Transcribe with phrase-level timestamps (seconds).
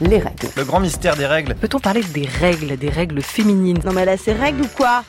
[0.00, 0.48] les règles.
[0.56, 1.54] Le grand mystère des règles.
[1.54, 3.80] Peut-on parler des règles, des règles féminines?
[3.84, 5.04] Non mais là c'est règles ou quoi?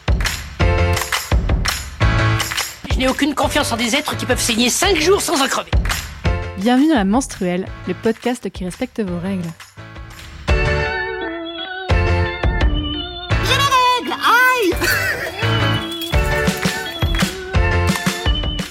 [2.91, 5.71] Je n'ai aucune confiance en des êtres qui peuvent saigner 5 jours sans en crever.
[6.57, 9.47] Bienvenue dans la menstruelle, le podcast qui respecte vos règles.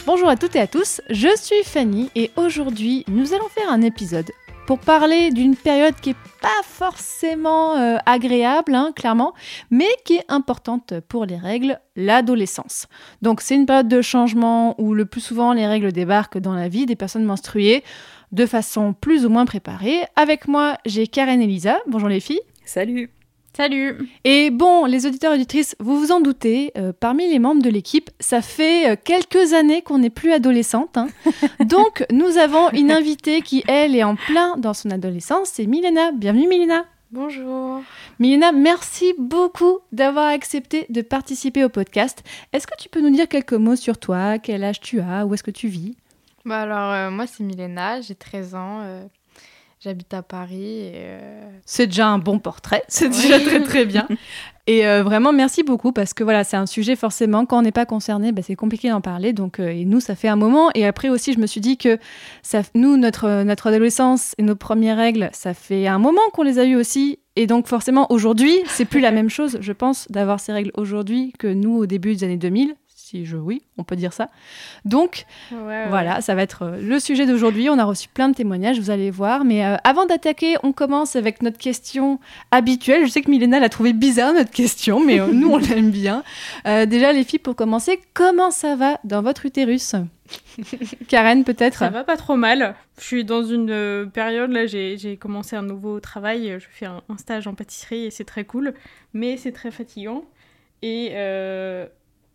[0.04, 3.82] Bonjour à toutes et à tous, je suis Fanny et aujourd'hui nous allons faire un
[3.82, 4.30] épisode
[4.68, 9.32] pour parler d'une période qui est pas forcément euh, agréable, hein, clairement,
[9.70, 12.86] mais qui est importante pour les règles, l'adolescence.
[13.22, 16.68] Donc c'est une période de changement où le plus souvent les règles débarquent dans la
[16.68, 17.82] vie des personnes menstruées
[18.32, 20.02] de façon plus ou moins préparée.
[20.16, 21.78] Avec moi, j'ai Karen et Lisa.
[21.86, 22.42] Bonjour les filles.
[22.66, 23.17] Salut
[23.58, 27.60] Salut Et bon, les auditeurs et auditrices, vous vous en doutez, euh, parmi les membres
[27.60, 30.96] de l'équipe, ça fait euh, quelques années qu'on n'est plus adolescente.
[30.96, 31.08] hein.
[31.64, 36.12] Donc, nous avons une invitée qui, elle, est en plein dans son adolescence, c'est Milena.
[36.12, 37.82] Bienvenue Milena Bonjour.
[38.20, 42.22] Milena, merci beaucoup d'avoir accepté de participer au podcast.
[42.52, 44.38] Est-ce que tu peux nous dire quelques mots sur toi?
[44.38, 45.26] Quel âge tu as?
[45.26, 45.96] Où est-ce que tu vis?
[46.44, 49.08] Bah alors, euh, moi, c'est Milena, j'ai 13 ans.
[49.80, 50.80] J'habite à Paris.
[50.80, 54.06] Et, euh, C'est déjà un bon portrait, c'est déjà très très bien.
[54.66, 57.72] Et euh, vraiment, merci beaucoup parce que voilà, c'est un sujet forcément, quand on n'est
[57.72, 59.32] pas concerné, bah, c'est compliqué d'en parler.
[59.32, 60.68] Donc, euh, et nous, ça fait un moment.
[60.74, 61.98] Et après aussi, je me suis dit que
[62.42, 66.58] ça, nous, notre, notre adolescence et nos premières règles, ça fait un moment qu'on les
[66.58, 67.18] a eues aussi.
[67.34, 71.32] Et donc, forcément, aujourd'hui, c'est plus la même chose, je pense, d'avoir ces règles aujourd'hui
[71.38, 72.74] que nous au début des années 2000.
[73.10, 74.28] Si je, oui, on peut dire ça.
[74.84, 75.88] Donc, ouais, ouais.
[75.88, 77.70] voilà, ça va être euh, le sujet d'aujourd'hui.
[77.70, 79.46] On a reçu plein de témoignages, vous allez voir.
[79.46, 82.20] Mais euh, avant d'attaquer, on commence avec notre question
[82.50, 83.06] habituelle.
[83.06, 86.22] Je sais que Milena l'a trouvé bizarre, notre question, mais euh, nous, on l'aime bien.
[86.66, 89.94] Euh, déjà, les filles, pour commencer, comment ça va dans votre utérus?
[91.08, 91.78] Karen, peut-être?
[91.78, 92.74] Ça va pas trop mal.
[92.98, 96.56] Je suis dans une période, là, j'ai j'ai commencé un nouveau travail.
[96.58, 98.74] Je fais un, un stage en pâtisserie et c'est très cool,
[99.14, 100.24] mais c'est très fatigant.
[100.82, 101.86] Et, euh,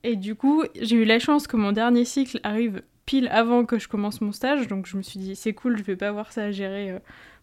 [0.03, 3.79] et du coup, j'ai eu la chance que mon dernier cycle arrive pile avant que
[3.79, 4.67] je commence mon stage.
[4.67, 6.99] Donc je me suis dit, c'est cool, je vais pas avoir ça à gérer euh,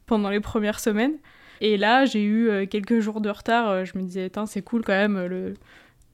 [0.07, 1.15] pendant les premières semaines.
[1.61, 3.69] Et là, j'ai eu euh, quelques jours de retard.
[3.69, 5.27] Euh, Je me disais, c'est cool quand même.
[5.27, 5.55] Le,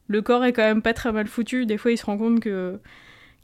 [0.08, 1.66] le corps est quand même pas très mal foutu.
[1.66, 2.78] Des fois, il se rend compte que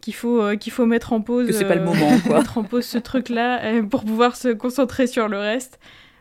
[0.01, 1.47] qu'il faut, euh, qu'il faut mettre en pause.
[1.47, 2.39] Que c'est pas le moment, quoi.
[2.39, 5.79] mettre en pause ce truc-là pour pouvoir se concentrer sur le reste.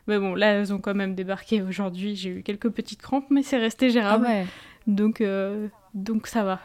[0.07, 2.15] Mais bon, là, elles ont quand même débarqué aujourd'hui.
[2.15, 4.25] J'ai eu quelques petites crampes, mais c'est resté Ah gérable.
[4.27, 4.45] ouais.
[4.87, 6.59] Donc, euh, donc ça va.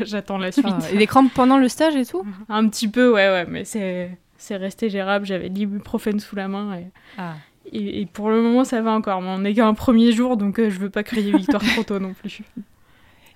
[0.00, 0.66] J'attends la suite.
[0.68, 3.64] Ah, et les crampes pendant le stage et tout Un petit peu, ouais, ouais, mais
[3.64, 5.24] c'est c'est resté gérable.
[5.26, 7.34] J'avais l'ibuprofène sous la main et, Ah.
[7.72, 9.22] et, et pour le moment, ça va encore.
[9.22, 11.98] Mais on n'est qu'un premier jour, donc euh, je veux pas crier victoire trop tôt
[12.00, 12.40] non plus.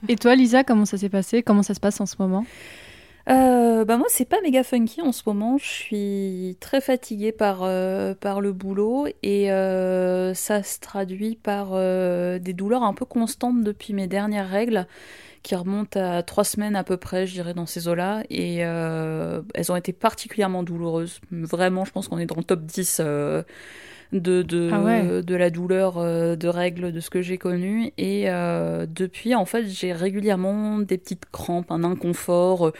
[0.09, 1.43] Et toi, Lisa, comment ça s'est passé?
[1.45, 2.45] Comment ça se passe en ce moment?
[3.28, 7.60] Euh, bah moi c'est pas méga funky en ce moment, je suis très fatiguée par,
[7.62, 13.05] euh, par le boulot et euh, ça se traduit par euh, des douleurs un peu
[13.05, 14.87] constantes depuis mes dernières règles
[15.44, 19.72] qui remontent à trois semaines à peu près, je dirais, dans ces eaux-là et elles
[19.72, 21.21] ont été particulièrement douloureuses.
[21.33, 23.43] Vraiment, je pense qu'on est dans le top 10 euh,
[24.12, 25.22] de, de, Ah ouais.
[25.25, 29.93] de la douleur de règles de ce que j'ai connu et depuis en fait j'ai
[29.93, 32.72] régulièrement des petites crampes, un inconfort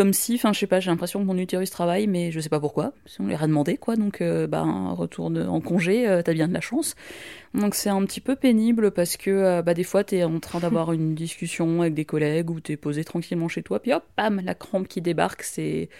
[0.00, 2.48] comme si, enfin, je sais pas, j'ai l'impression que mon utérus travaille, mais je sais
[2.48, 2.94] pas pourquoi.
[3.04, 3.96] Si on les a demandé, quoi.
[3.96, 6.94] Donc, euh, bah, retourne en congé, euh, t'as bien de la chance.
[7.52, 10.58] Donc, c'est un petit peu pénible parce que, euh, bah, des fois, t'es en train
[10.58, 14.40] d'avoir une discussion avec des collègues ou t'es posé tranquillement chez toi, puis hop, bam,
[14.42, 15.90] la crampe qui débarque, c'est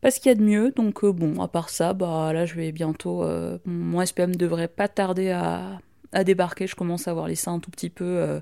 [0.00, 0.72] pas ce qu'il y a de mieux.
[0.74, 3.24] Donc, bon, à part ça, bah, là, je vais bientôt,
[3.66, 5.78] mon SPM devrait pas tarder à,
[6.10, 6.66] à débarquer.
[6.66, 8.40] Je commence à avoir les seins un tout petit peu,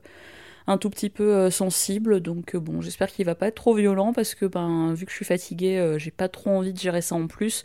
[0.66, 2.20] un tout petit peu euh, sensible.
[2.20, 5.10] Donc euh, bon, j'espère qu'il va pas être trop violent parce que ben vu que
[5.10, 7.62] je suis fatiguée, euh, j'ai pas trop envie de gérer ça en plus.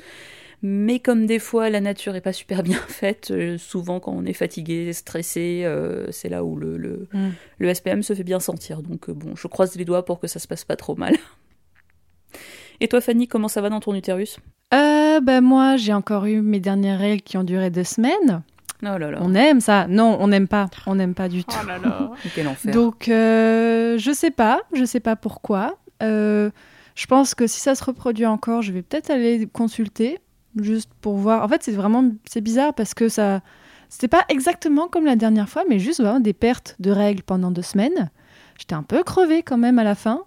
[0.62, 4.34] Mais comme des fois la nature est pas super bien faite, souvent quand on est
[4.34, 7.30] fatigué, stressé, euh, c'est là où le, le, Mm.
[7.60, 8.82] le SPM se fait bien sentir.
[8.82, 11.16] Donc bon, je croise les doigts pour que ça se passe pas trop mal.
[12.82, 14.38] Et toi Fanny, comment ça va dans ton utérus?
[14.74, 18.42] Euh, bah, Moi, j'ai encore eu mes dernières règles qui ont duré deux semaines.
[18.84, 20.70] Oh là là, On aime ça Non, on n'aime pas.
[20.86, 21.56] On n'aime pas du tout.
[21.62, 22.12] Oh là là.
[22.36, 22.74] quel enfer.
[22.74, 24.62] Donc, euh, je sais pas.
[24.74, 25.78] Je sais pas pourquoi.
[26.04, 26.50] Euh,
[26.96, 30.20] je pense que si ça se reproduit encore, je vais peut-être aller consulter.
[30.60, 31.44] Juste pour voir.
[31.44, 33.42] En fait, c'est vraiment c'est bizarre parce que ça.
[33.90, 37.52] C'était pas exactement comme la dernière fois, mais juste vraiment des pertes de règles pendant
[37.52, 38.10] deux semaines.
[38.58, 40.24] J'étais un peu crevée quand même à la fin.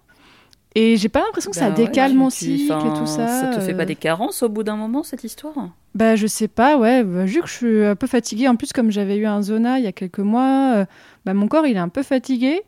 [0.75, 3.27] Et j'ai pas l'impression que ça Bah décale mon cycle et tout ça.
[3.27, 3.77] Ça te fait euh.
[3.77, 5.55] pas des carences au bout d'un moment cette histoire?
[5.95, 7.03] Bah, je sais pas, ouais.
[7.03, 9.79] Bah, vu que je suis un peu fatiguée, en plus, comme j'avais eu un zona
[9.79, 10.85] il y a quelques mois, euh,
[11.25, 12.61] bah, mon corps, il est un peu fatigué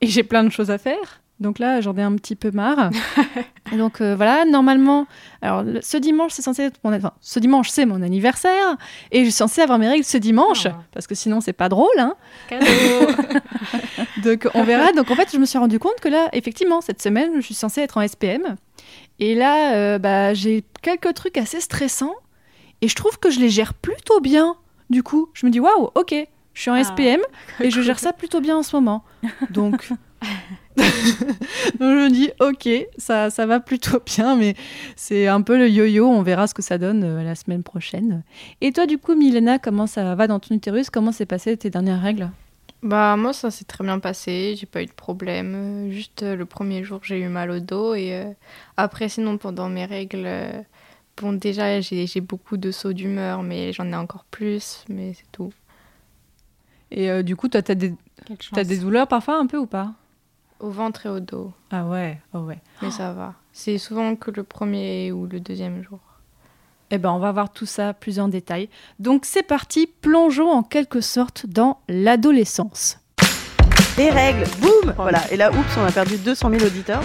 [0.00, 1.22] et j'ai plein de choses à faire.
[1.40, 2.90] Donc là, j'en ai un petit peu marre.
[3.76, 5.06] Donc euh, voilà, normalement,
[5.40, 8.76] alors ce dimanche, c'est censé être mon, enfin, ce dimanche, c'est mon anniversaire,
[9.12, 10.74] et je suis censée avoir mes règles ce dimanche, Oh.
[10.92, 11.98] parce que sinon c'est pas drôle.
[11.98, 12.14] Hein.
[12.48, 12.66] Cadeau
[14.24, 14.92] Donc on verra.
[14.96, 17.54] Donc en fait, je me suis rendu compte que là, effectivement, cette semaine, je suis
[17.54, 18.56] censée être en SPM.
[19.20, 22.14] Et là, euh, bah, j'ai quelques trucs assez stressants.
[22.80, 24.56] Et je trouve que je les gère plutôt bien.
[24.90, 26.14] Du coup, je me dis, waouh, ok,
[26.54, 27.20] je suis en Ah, SPM
[27.60, 29.04] et je gère ça plutôt bien en ce moment.
[29.50, 29.88] Donc,
[31.80, 34.54] Donc je me dis, ok, ça, ça va plutôt bien, mais
[34.96, 36.06] c'est un peu le yo-yo.
[36.06, 38.22] On verra ce que ça donne euh, la semaine prochaine.
[38.60, 40.90] Et toi, du coup, Milena, comment ça va dans ton utérus?
[40.90, 42.30] Comment s'est passé tes dernières règles?
[42.82, 45.54] Bah moi ça s'est très bien passé, j'ai pas eu de problème.
[45.88, 48.32] Euh, Juste euh, le premier jour j'ai eu mal au dos et euh,
[48.76, 50.62] après sinon pendant mes règles, euh,
[51.20, 55.30] bon déjà j'ai j'ai beaucoup de sauts d'humeur mais j'en ai encore plus mais c'est
[55.32, 55.52] tout.
[56.90, 57.94] Et euh, du coup, toi, t'as des,
[58.52, 59.94] des douleurs parfois un peu ou pas?
[60.60, 62.58] Au ventre et au dos, Ah ouais, oh ouais.
[62.82, 63.34] mais ça va.
[63.52, 66.00] C'est souvent que le premier ou le deuxième jour.
[66.90, 68.68] Eh ben, on va voir tout ça plus en détail.
[68.98, 72.98] Donc c'est parti, plongeons en quelque sorte dans l'adolescence.
[73.96, 77.02] Les règles, boum Voilà, et là, oups, on a perdu 200 000 auditeurs.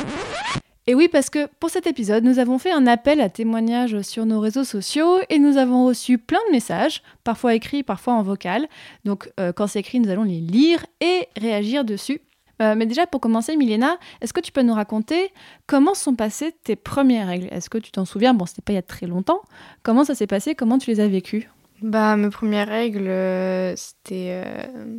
[0.85, 4.25] Et oui, parce que pour cet épisode, nous avons fait un appel à témoignages sur
[4.25, 8.67] nos réseaux sociaux et nous avons reçu plein de messages, parfois écrits, parfois en vocal.
[9.05, 12.19] Donc euh, quand c'est écrit, nous allons les lire et réagir dessus.
[12.63, 15.31] Euh, mais déjà, pour commencer, Milena, est-ce que tu peux nous raconter
[15.67, 17.47] comment sont passées tes premières règles?
[17.51, 18.33] Est-ce que tu t'en souviens?
[18.33, 19.41] Bon, c'était pas il y a très longtemps.
[19.83, 20.55] Comment ça s'est passé?
[20.55, 21.49] Comment tu les as vécues?
[21.81, 24.97] Bah, mes premières règles, euh, c'était euh,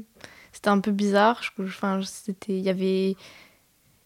[0.52, 1.40] c'était un peu bizarre.
[1.60, 3.16] Enfin, c'était, il y avait,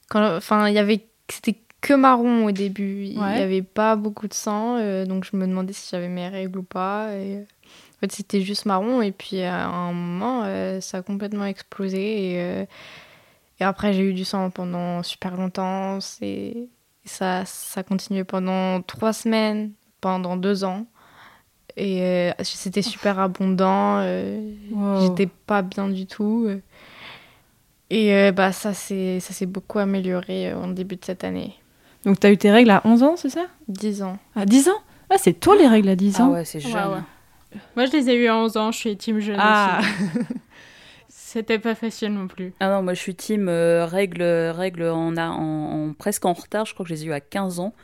[0.08, 3.05] quand, enfin, il y avait, c'était que marron au début.
[3.06, 3.38] Il Ouais.
[3.38, 6.62] y avait pas beaucoup de sang, donc je me demandais si j'avais mes règles ou
[6.62, 7.12] pas.
[7.14, 9.02] Et, en fait, c'était juste marron.
[9.02, 12.32] Et puis à un moment, euh, ça a complètement explosé.
[12.32, 12.64] Et, euh,
[13.60, 16.00] et après, j'ai eu du sang pendant super longtemps.
[16.00, 16.69] C'est
[17.05, 20.87] ça, ça a continué pendant trois semaines, pendant deux ans.
[21.76, 23.99] Et euh, c'était super abondant.
[24.00, 25.00] euh, Wow.
[25.02, 26.49] J'étais pas bien du tout.
[27.90, 31.55] Et euh, bah, ça s'est beaucoup amélioré euh, en début de cette année.
[32.05, 33.46] Donc tu as eu tes règles à 11 ans, c'est ça?
[33.69, 34.19] 10 ans.
[34.37, 34.78] À 10 ans?
[35.10, 36.32] Ah, c'est tôt les règles à 10 Ah ans?
[36.32, 36.72] ouais, c'est jeune.
[36.75, 37.60] Ouais, ouais.
[37.76, 39.81] Moi, je les ai eu à 11 ans, je suis team jeune Ah.
[39.81, 39.88] aussi.
[41.30, 42.54] C'était pas facile non plus.
[42.58, 46.32] Ah non, moi je suis team euh, règles règles en, a- en, en- presque en
[46.32, 46.64] retard.
[46.64, 47.75] Je crois que je les ai eu à 15 ans.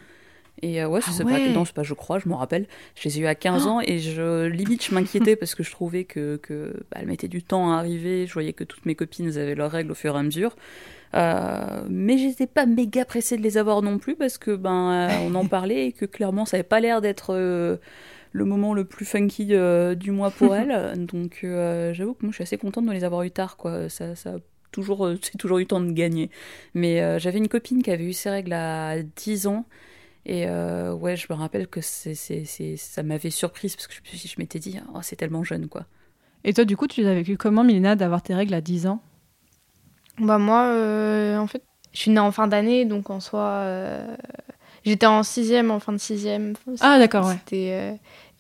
[0.63, 1.45] Et euh, ouais, je Ah sais ouais.
[1.45, 2.67] pas, non, c'est pas je crois, je m'en rappelle.
[2.95, 5.71] Je les ai eu à 15 ans et je limite je m'inquiétais parce que je
[5.71, 8.27] trouvais que, que bah, elles mettaient du temps à arriver.
[8.27, 10.57] Je voyais que toutes mes copines avaient leurs règles au fur et à mesure.
[11.15, 15.17] Euh, mais j'étais pas méga pressée de les avoir non plus parce que ben euh,
[15.29, 17.77] on en parlait et que clairement ça avait pas l'air d'être euh,
[18.35, 21.07] le moment le plus funky euh, du mois pour elles.
[21.07, 23.89] Donc euh, j'avoue que moi je suis assez contente de les avoir eu tard quoi.
[23.91, 24.37] Ça, ça
[24.73, 26.31] toujours euh, c'est toujours eu le temps de gagner.
[26.75, 29.67] Mais euh, j'avais une copine qui avait eu ses règles à 10 ans.
[30.27, 33.95] Et euh, ouais, je me rappelle que c'est, c'est, c'est- ça m'avait surprise parce que
[33.95, 35.87] je, me suis- je m'étais dit, oh, c'est tellement jeune quoi.
[36.45, 38.87] Et toi, du coup, tu les as vécues comment, Milena, d'avoir tes règles à 10
[38.87, 39.03] ans?
[40.19, 44.17] Bah, moi, euh, en fait, je suis née en fin d'année, donc en soi, euh,
[44.85, 46.55] j'étais en sixième, en fin de sixième.
[46.81, 47.39] Ah, d'accord, ouais.
[47.53, 47.93] Euh,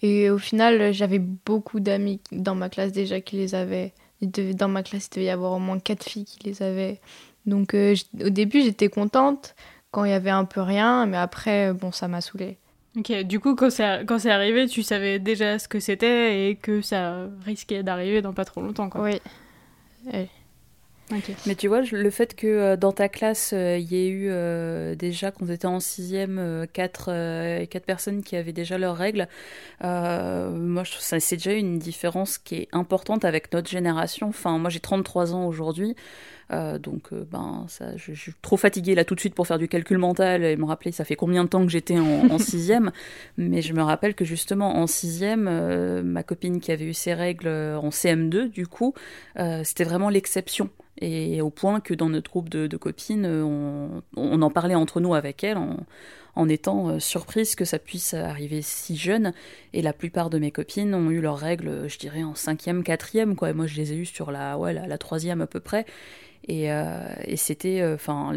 [0.02, 3.93] et au final, j'avais beaucoup d'amis dans ma classe déjà qui les avaient.
[4.23, 7.00] Devait- dans ma classe, il devait y avoir au moins quatre filles qui les avaient.
[7.46, 7.94] Donc, euh,
[8.25, 9.55] au début, j'étais contente
[9.91, 12.56] quand il y avait un peu rien, mais après, bon, ça m'a saoulée.
[12.96, 16.55] Ok, du coup, quand c'est, quand c'est arrivé, tu savais déjà ce que c'était et
[16.56, 19.03] que ça risquait d'arriver dans pas trop longtemps, quoi.
[19.03, 19.20] Oui.
[21.46, 24.28] Mais tu vois, le fait que euh, dans ta classe, euh, il y ait eu
[24.30, 28.96] euh, déjà, quand on était en sixième, quatre, euh, quatre personnes qui avaient déjà leurs
[28.96, 29.28] règles,
[29.84, 34.28] euh, moi, je trouve ça, c'est déjà une différence qui est importante avec notre génération.
[34.28, 35.94] Enfin, moi, j'ai 33 ans aujourd'hui.
[36.52, 39.46] euh, donc, euh, ben, ça, je, je suis trop fatiguée là tout de suite pour
[39.46, 42.30] faire du calcul mental et me rappeler ça fait combien de temps que j'étais en,
[42.30, 42.92] en sixième?
[43.38, 47.14] Mais je me rappelle que justement en sixième, euh, ma copine qui avait eu ses
[47.14, 48.94] règles en CM2, du coup,
[49.64, 50.70] c'était vraiment l'exception.
[51.01, 55.01] Et au point que dans notre groupe de, copines, euh, on, on en parlait entre
[55.01, 55.79] nous avec elle en,
[56.36, 59.32] en étant euh, surprise que ça puisse arriver si jeune.
[59.72, 62.84] Et la plupart de mes copines ont eu leurs règles, euh, je dirais, en cinquième,
[62.84, 63.51] quatrième, quoi.
[63.51, 65.84] Et moi, je les ai eues sur la, ouais, la, troisième à peu près.
[66.46, 68.34] Et, et c'était, enfin,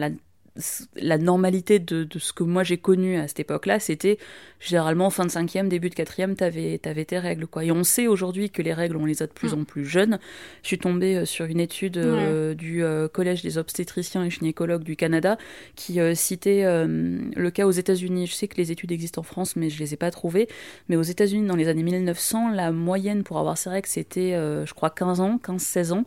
[0.96, 4.18] la normalité de, de ce que moi j'ai connu à cette époque-là, c'était
[4.60, 7.48] généralement fin de cinquième, début de quatrième, t'avais avais tes règles.
[7.48, 7.66] Quoi.
[7.66, 10.20] Et on sait aujourd'hui que les règles, on les a de plus en plus jeunes.
[10.64, 14.84] Je suis tombée euh, sur une étude euh, du euh, Collège des obstétriciens et gynécologues
[14.84, 15.38] du Canada
[15.76, 18.28] qui euh, citait le cas aux États-Unis.
[18.28, 20.48] Je sais que les études existent en France, mais je les ai pas trouvées.
[20.90, 24.74] Mais aux États-Unis, dans les années 1900, la moyenne pour avoir ses règles, c'était, je
[24.74, 26.06] crois, 15 ans, 15-16 ans.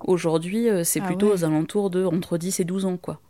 [0.00, 1.34] Aujourd'hui, c'est Ah plutôt ouais.
[1.34, 3.20] aux alentours de entre 10 et 12 ans, quoi.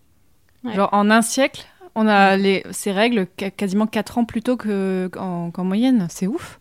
[0.65, 0.75] Ouais.
[0.75, 3.27] Genre en un siècle, on a les, ces règles
[3.57, 6.07] quasiment 4 ans plus tôt que- qu'en moyenne.
[6.11, 6.61] C'est ouf.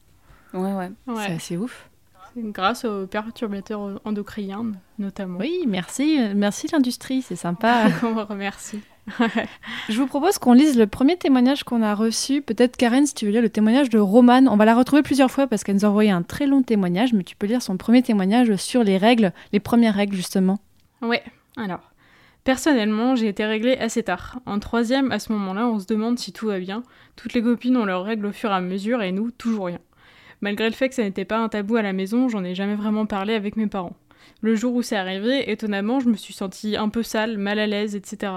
[0.54, 0.90] Ouais, ouais.
[1.26, 1.90] C'est assez ouf.
[2.38, 4.66] Grâce aux perturbateurs endocriniens,
[5.00, 5.40] notamment.
[5.40, 7.86] Oui, merci, merci l'industrie, c'est sympa.
[8.04, 8.80] On vous remercie.
[9.90, 12.42] Je vous propose qu'on lise le premier témoignage qu'on a reçu.
[12.44, 14.48] Peut-être Karen, si tu veux lire le témoignage de Romane.
[14.48, 17.14] On va la retrouver plusieurs fois parce qu'elle nous a envoyé un très long témoignage,
[17.14, 20.60] mais tu peux lire son premier témoignage sur les règles, les premières règles justement.
[21.02, 21.24] Ouais,
[21.58, 21.89] alors.
[22.50, 24.40] Personnellement, j'ai été réglée assez tard.
[24.48, 26.82] En troisième, à ce moment-là, on se demande si tout va bien.
[27.16, 29.78] Toutes les copines ont leurs règles au fur et à mesure et nous, toujours rien.
[30.42, 32.74] Malgré le fait que ça n'était pas un tabou à la maison, j'en ai jamais
[32.74, 33.96] vraiment parlé avec mes parents.
[34.42, 37.68] Le jour où c'est arrivé, étonnamment, je me suis sentie un peu sale, mal à
[37.68, 38.34] l'aise, etc.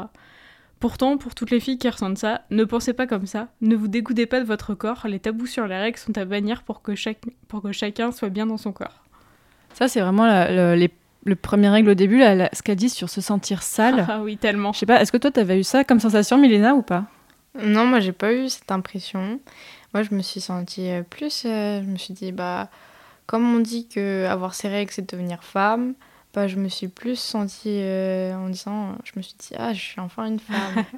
[0.79, 3.89] Pourtant, pour toutes les filles qui ressentent ça, ne pensez pas comme ça, ne vous
[3.89, 6.95] dégoûtez pas de votre corps, les tabous sur les règles sont à bannir pour que,
[6.95, 9.05] chacun soit bien dans son corps.
[9.73, 10.27] Ça, c'est vraiment
[10.75, 10.91] les-
[11.25, 14.07] le premier règle au début, là, la- ce qu'elle dit sur se sentir sale.
[14.09, 14.73] Ah oui, tellement.
[14.73, 17.05] Je sais pas, est-ce que toi, t'avais eu ça comme sensation, Milena, ou pas?
[17.63, 19.39] Non, moi, j'ai pas eu cette impression.
[19.95, 21.45] Moi, je me suis sentie euh, plus.
[21.45, 22.71] euh, je me suis dit, bah,
[23.27, 25.95] comme on dit que avoir ses règles, c'est devenir femme,
[26.35, 28.97] bah, je me suis plus sentie euh, en disant.
[29.05, 30.85] Je me suis dit, ah, je suis enfin une femme.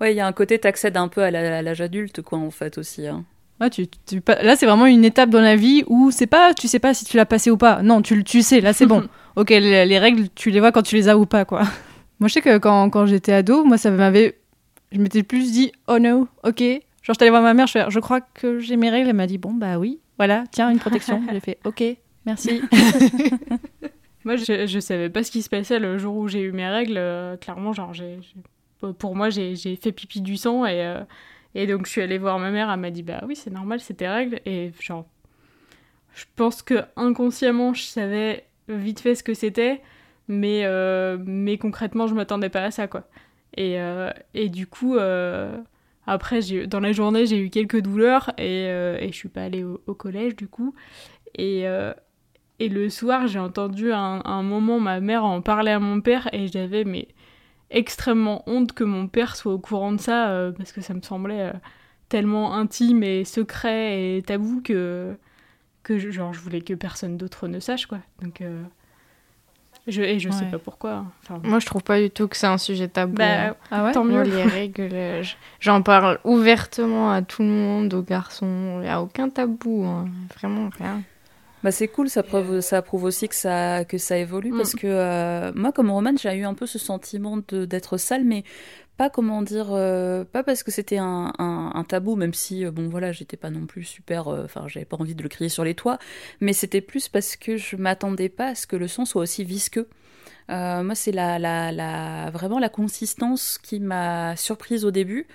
[0.00, 2.78] Ouais, il y a un côté, t'accèdes un peu à l'âge adulte, quoi, en fait,
[2.78, 3.06] aussi.
[3.06, 3.24] hein.
[3.60, 6.54] Ouais, tu, tu- pas- là, c'est vraiment une étape dans la vie où c'est pas,
[6.54, 7.82] tu sais pas si tu l'as passé ou pas.
[7.82, 9.04] Non, tu, le- tu sais, là, c'est bon.
[9.36, 11.62] ok, les, les règles, tu les vois quand tu les as ou pas, quoi.
[12.20, 14.38] Moi, je sais que quand, quand j'étais ado, moi, ça m'avait.
[14.92, 16.60] Je m'étais plus dit, oh no, ok.
[16.60, 16.80] Genre,
[17.16, 19.08] je allée voir ma mère, je fais, je crois que j'ai mes règles.
[19.08, 21.20] Elle m'a dit, bon, bah oui, voilà, tiens, une protection.
[21.32, 21.82] j'ai fait, ok,
[22.24, 22.62] merci.
[24.24, 26.66] Moi, je, je savais pas ce qui se passait le jour où j'ai eu mes
[26.66, 26.96] règles.
[26.96, 28.18] euh, clairement, genre, j'ai,
[28.98, 31.00] pour moi, j'ai, j'ai fait pipi du sang et, euh,
[31.54, 32.70] et donc je suis allée voir ma mère.
[32.70, 34.40] Elle m'a dit bah oui, c'est normal, c'est tes règles.
[34.46, 35.06] Et genre,
[36.14, 39.82] je pense que inconsciemment, je savais vite fait ce que c'était,
[40.28, 43.04] mais euh, mais concrètement, je m'attendais pas à ça quoi.
[43.56, 44.96] Et euh, et du coup.
[44.96, 45.56] euh,
[46.06, 49.94] après, dans la journée, j'ai eu quelques douleurs et, et je suis pas allée au,
[49.94, 50.74] collège du coup.
[51.38, 51.64] Et,
[52.58, 56.28] et le soir, j'ai entendu un, un moment ma mère en parler à mon père
[56.34, 57.08] et j'avais mais
[57.70, 61.02] extrêmement honte que mon père soit au courant de ça euh, parce que ça me
[61.02, 61.52] semblait euh,
[62.08, 65.16] tellement intime et secret et tabou que
[65.82, 67.98] que je, genre je voulais que personne d'autre ne sache quoi.
[68.22, 68.62] Donc euh,
[69.86, 70.50] je et je sais Ouais.
[70.52, 70.92] pas pourquoi.
[70.92, 71.06] hein.
[71.22, 73.14] Enfin, Moi, je trouve pas du tout que c'est un sujet tabou.
[73.16, 73.54] bah, hein.
[73.70, 73.92] Ah ouais?
[73.92, 74.22] Tant mieux.
[74.22, 75.22] les règles,
[75.60, 78.76] j'en parle ouvertement à tout le monde, aux garçons.
[78.78, 80.06] Il n'y a aucun tabou, hein.
[80.38, 81.02] vraiment rien.
[81.64, 84.56] Bah c'est cool, ça prouve, ça prouve aussi que ça, que ça évolue Mm.
[84.58, 88.22] parce que euh, moi comme Roman j'ai eu un peu ce sentiment de- d'être sale
[88.22, 88.44] mais
[88.98, 92.70] pas comment dire, euh, pas parce que c'était un, un, un tabou même si euh,
[92.70, 95.64] bon voilà j'étais pas non plus super, enfin j'avais pas envie de le crier sur
[95.64, 95.98] les toits
[96.40, 99.42] mais c'était plus parce que je m'attendais pas à ce que le sang soit aussi
[99.42, 99.88] visqueux.
[100.50, 105.26] Moi c'est la, la, la, vraiment la consistance qui m'a surprise au début.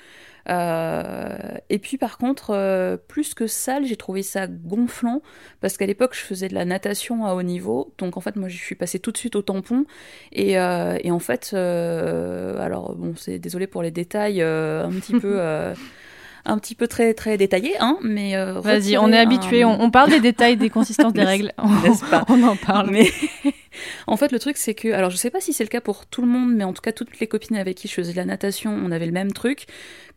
[0.48, 1.38] Euh,
[1.69, 5.22] et puis par contre, euh, plus que sale, j'ai trouvé ça gonflant
[5.62, 8.50] parce qu'à l'époque je faisais de la natation à haut niveau, donc en fait moi
[8.50, 9.86] je suis passée tout de suite au tampon
[10.31, 15.39] et, euh, et en fait, alors bon c'est désolé pour les détails un petit peu.
[16.46, 19.65] un petit peu très très détaillé, hein, mais euh, Vas-y, on est un- habitué.
[19.65, 21.51] On, on parle des détails, des consistances des règles.
[21.84, 22.89] n'est-ce pas on en parle.
[22.91, 23.08] mais
[24.08, 26.05] en fait, le truc, c'est que, alors je sais pas si c'est le cas pour
[26.05, 28.17] tout le monde, mais en tout cas, toutes les copines avec qui je faisais de
[28.17, 29.65] la natation, on avait le même truc.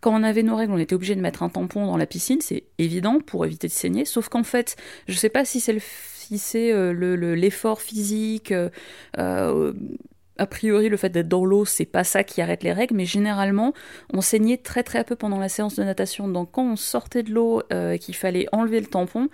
[0.00, 2.40] Quand on avait nos règles, on était obligé de mettre un tampon dans la piscine,
[2.40, 4.04] c'est évident pour éviter de saigner.
[4.04, 4.76] Sauf qu'en fait,
[5.06, 8.50] je sais pas si c'est le, si c'est euh, le, le- l'effort physique.
[8.52, 8.68] euh,
[9.18, 9.72] euh,
[10.38, 13.04] a priori, le fait d'être dans l'eau, c'est pas ça qui arrête les règles, mais
[13.04, 13.74] généralement,
[14.12, 16.26] on saignait très très peu pendant la séance de natation.
[16.28, 19.28] Donc, quand on sortait de l'eau euh, et qu'il fallait enlever le tampon,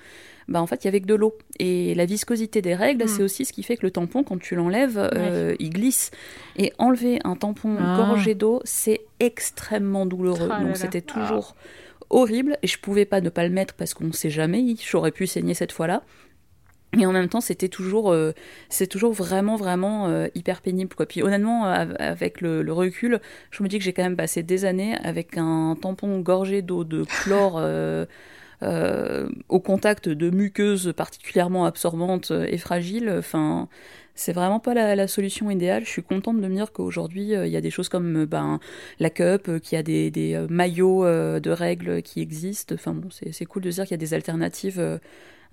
[0.48, 1.36] bah en fait, il y avait que de l'eau.
[1.58, 3.08] Et la viscosité des règles, Mm.
[3.08, 6.10] c'est aussi ce qui fait que le tampon, quand tu l'enlèves, euh, il glisse.
[6.56, 7.96] Et enlever un tampon Ah.
[7.98, 10.48] gorgé d'eau, c'est extrêmement douloureux.
[10.50, 10.64] Ah là.
[10.64, 11.54] Donc, c'était toujours
[12.10, 12.56] horrible.
[12.62, 14.64] Et je pouvais pas ne pas le mettre parce qu'on ne sait jamais.
[14.82, 16.02] J'aurais pu saigner cette fois-là.
[16.96, 18.32] Et en même temps, c'était toujours, euh,
[18.70, 20.94] c'est toujours vraiment, vraiment euh, hyper pénible.
[20.94, 21.04] Quoi.
[21.06, 24.16] Puis honnêtement, euh, av- avec le, le recul, je me dis que j'ai quand même
[24.16, 28.06] passé des années avec un tampon gorgé d'eau de chlore euh,
[28.62, 33.14] euh, au contact de muqueuses particulièrement absorbantes et fragiles.
[33.18, 33.68] Enfin,
[34.14, 35.84] c'est vraiment pas la, solution idéale.
[35.84, 38.26] Je suis contente de me dire qu'aujourd'hui, euh, il y a des choses comme euh,
[38.26, 38.60] ben,
[38.98, 42.74] la cup, euh, qu'il y a des, des euh, maillots euh, de règles qui existent.
[42.74, 44.98] Enfin bon, c'est cool de dire qu'il y a des alternatives euh,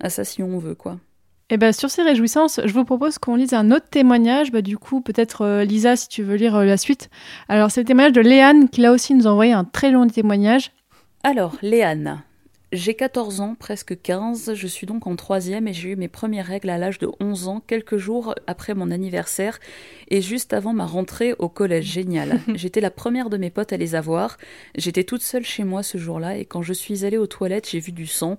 [0.00, 0.98] à ça si on veut, quoi.
[1.48, 4.50] Et ben sur ces réjouissances, je vous propose qu'on lise un autre témoignage.
[4.50, 7.08] Bah, du coup, peut-être euh, Lisa, si tu veux lire euh, la suite.
[7.48, 10.08] Alors, c'est le témoignage de Léane qui là aussi nous a envoyé un très long
[10.08, 10.72] témoignage.
[11.22, 12.22] Alors, Léane.
[12.72, 16.46] J'ai 14 ans, presque 15, je suis donc en troisième et j'ai eu mes premières
[16.46, 19.60] règles à l'âge de 11 ans, quelques jours après mon anniversaire
[20.08, 21.84] et juste avant ma rentrée au collège.
[21.84, 22.40] Génial.
[22.56, 24.36] J'étais la première de mes potes à les avoir.
[24.76, 27.78] J'étais toute seule chez moi ce jour-là et quand je suis allée aux toilettes, j'ai
[27.78, 28.36] vu du sang.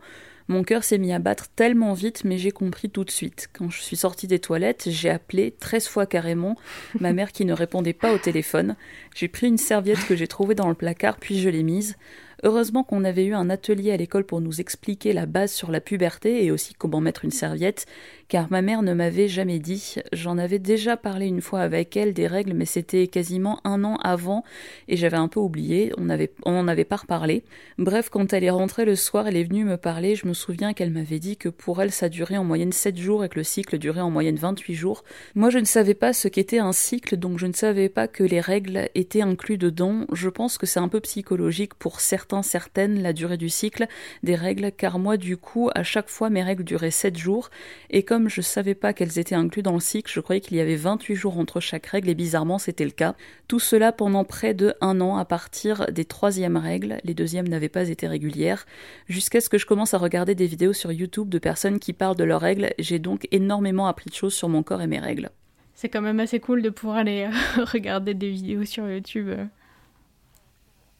[0.50, 3.50] Mon cœur s'est mis à battre tellement vite, mais j'ai compris tout de suite.
[3.52, 6.56] Quand je suis sortie des toilettes, j'ai appelé 13 fois carrément
[7.00, 8.76] ma mère qui ne répondait pas au téléphone.
[9.14, 11.98] J'ai pris une serviette que j'ai trouvée dans le placard, puis je l'ai mise.
[12.44, 15.82] Heureusement qu'on avait eu un atelier à l'école pour nous expliquer la base sur la
[15.82, 17.88] puberté et aussi comment mettre une serviette,
[18.30, 19.96] car ma mère ne m'avait jamais dit.
[20.12, 23.96] J'en avais déjà parlé une fois avec elle des règles, mais c'était quasiment un an
[24.04, 24.44] avant
[24.88, 26.08] et j'avais un peu oublié, on
[26.46, 27.44] on avait pas reparlé.
[27.78, 30.74] Bref, quand elle est rentrée le soir, elle est venue me parler, je me souviens
[30.74, 33.44] qu'elle m'avait dit que pour elle ça durait en moyenne 7 jours et que le
[33.44, 35.04] cycle durait en moyenne 28 jours.
[35.36, 38.24] Moi je ne savais pas ce qu'était un cycle, donc je ne savais pas que
[38.24, 40.06] les règles étaient inclus dedans.
[40.12, 43.88] Je pense que c'est un peu psychologique pour certains certaines la durée du cycle
[44.24, 47.50] des règles, car moi du coup à chaque fois mes règles duraient 7 jours,
[47.90, 50.60] et comme je savais pas qu'elles étaient incluses dans le cycle, je croyais qu'il y
[50.60, 53.16] avait 28 jours entre chaque règle, et bizarrement c'était le cas.
[53.48, 57.70] Tout cela pendant près de un an à partir des troisièmes règles, les deuxièmes n'avaient
[57.70, 58.66] pas été régulières,
[59.08, 62.16] jusqu'à ce que je commence à regarder des vidéos sur YouTube de personnes qui parlent
[62.16, 65.30] de leurs règles, j'ai donc énormément appris de choses sur mon corps et mes règles.
[65.76, 69.30] C'est quand même assez cool de pouvoir aller euh, regarder des vidéos sur YouTube.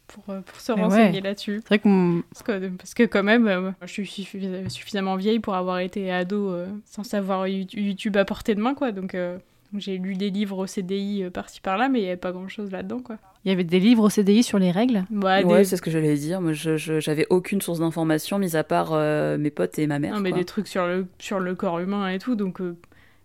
[0.10, 1.22] Euh, pour, pour se Mais renseigner ouais.
[1.22, 1.60] là-dessus.
[1.64, 5.40] C'est vrai que Parce que, parce que quand même, euh, je suis suffi- suffisamment vieille
[5.40, 8.92] pour avoir été ado euh, sans savoir You- YouTube à portée de main, quoi.
[8.92, 9.38] Donc, euh,
[9.76, 12.72] j'ai lu des livres au CDI euh, par-ci par-là, mais il n'y avait pas grand-chose
[12.72, 13.18] là-dedans, quoi.
[13.44, 15.04] il y avait des livres au CDI sur les règles?
[15.12, 16.40] Ouais, des- c'est ce que j'allais dire.
[16.42, 20.14] Moi, j'avais aucune source d'information, mis à part euh, mes potes et ma mère.
[20.16, 20.40] non, mais quoi.
[20.40, 22.76] des trucs sur le, sur le corps humain et tout, donc euh,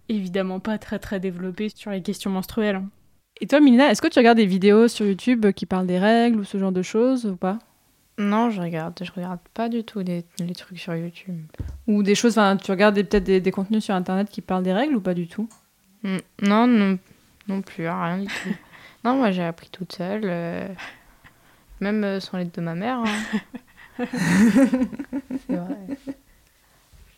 [0.08, 2.76] évidemment pas très très développé sur les questions menstruelles.
[2.76, 2.88] hein.
[3.42, 6.38] Et toi, Milena, est-ce que tu regardes des vidéos sur YouTube qui parlent des règles
[6.38, 7.58] ou ce genre de choses ou pas?
[8.16, 11.40] Non, je regarde, je regarde pas du tout les, les trucs sur YouTube.
[11.88, 14.62] Ou des choses, enfin, tu regardes des- peut-être des, des contenus sur Internet qui parlent
[14.62, 15.48] des règles ou pas du tout?
[16.04, 16.98] Mm, Non, non,
[17.48, 18.54] non plus, rien du tout.
[19.04, 20.68] non, moi j'ai appris toute seule, euh,
[21.80, 22.98] même euh, sans l'aide de ma mère.
[23.00, 24.04] hein.
[25.48, 25.76] C'est vrai.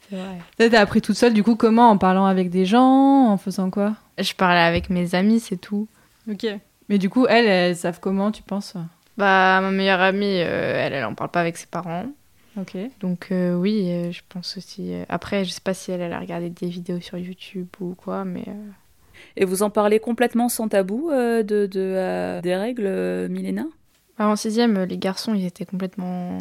[0.09, 0.39] C'est vrai.
[0.57, 1.91] Peut-être t'as appris toute seule, du coup, comment?
[1.91, 3.27] En parlant avec des gens?
[3.29, 3.95] En faisant quoi?
[4.19, 5.87] Je parlais avec mes amis, c'est tout.
[6.31, 6.47] Ok.
[6.89, 8.75] Mais du coup, elles, elles savent comment, tu penses
[9.17, 12.07] Bah, ma meilleure amie, euh, elle, elle en parle pas avec ses parents.
[12.59, 12.77] Ok.
[13.01, 14.93] Donc euh, oui, euh, je pense aussi.
[14.95, 17.95] euh, Après, je sais pas si elle, elle a regardé des vidéos sur YouTube ou
[17.95, 18.71] quoi, mais euh,
[19.37, 23.65] Et vous en parlez complètement sans tabou euh, de, de, euh, des règles, euh, Milena?
[24.19, 26.39] Bah, en sixième, euh, les garçons, ils étaient complètement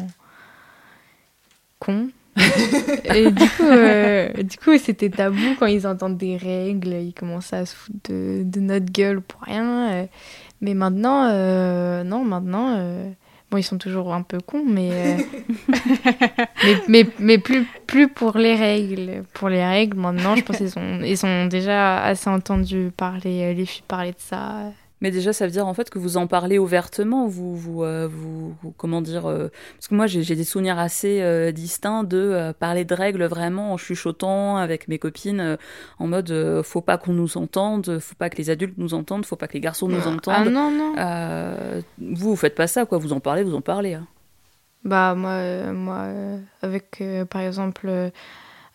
[1.80, 2.08] cons.
[3.14, 7.56] Et du coup, euh, du coup, c'était tabou quand ils entendent des règles, ils commençaient
[7.56, 9.92] à se foutre de, de notre gueule pour rien.
[9.92, 10.06] euh.
[10.60, 13.08] Mais maintenant, euh, non, maintenant, euh,
[13.50, 15.18] bon, ils sont toujours un peu cons, mais
[16.64, 19.24] mais, mais, mais plus, plus pour les règles.
[19.34, 23.66] Pour les règles, maintenant, je pense qu'ils ont, ils ont déjà assez entendu parler, les
[23.66, 24.72] filles parler de ça.
[25.04, 28.08] Mais déjà, ça veut dire en fait que vous en parlez ouvertement, vous, vous, euh,
[28.10, 32.52] vous, vous- comment dire euh, Parce que moi, j'ai des souvenirs assez euh, distincts de
[32.58, 35.58] parler de règles vraiment en chuchotant avec mes copines,
[35.98, 39.36] en mode faut pas qu'on nous entende, faut pas que les adultes nous entendent, faut
[39.36, 40.48] pas que les garçons nous Ah entendent.
[40.48, 40.94] non, non.
[40.98, 42.96] Euh, vous, vous faites pas ça, quoi.
[42.98, 43.94] Vous en parlez, vous en parlez.
[43.94, 44.06] hein.
[44.84, 46.08] Bah moi, moi
[46.62, 48.10] avec par exemple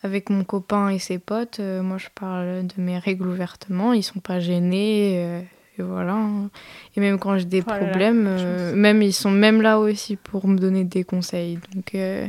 [0.02, 4.02] avec mon copain et ses potes, euh, moi je parle de mes règles ouvertement, ils
[4.02, 5.40] sont pas gênés euh,
[5.80, 6.14] et voilà.
[6.14, 6.50] hein.
[6.96, 10.16] Et même quand j'ai des Oh là problèmes, euh, même ils sont même là aussi
[10.16, 11.58] pour me donner des conseils.
[11.74, 12.26] Donc euh,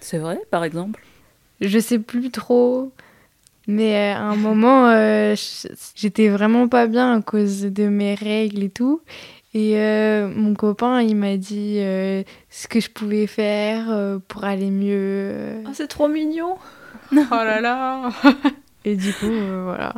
[0.00, 1.02] C'est vrai, par exemple?
[1.60, 2.92] je sais plus trop.
[3.68, 5.34] Mais euh, à un moment, euh,
[5.96, 9.00] j'étais vraiment pas bien à cause de mes règles et tout.
[9.54, 14.44] Et euh, mon copain, il m'a dit euh, ce que je pouvais faire euh, pour
[14.44, 15.62] aller mieux.
[15.66, 16.56] Ah, c'est trop mignon
[17.12, 18.10] Oh là là
[18.84, 19.94] Et du coup, euh, voilà.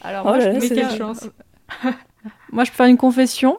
[0.00, 1.28] Alors, Oh moi, là je là, Mais quelle chance?
[2.52, 3.56] Moi, je peux faire une confession.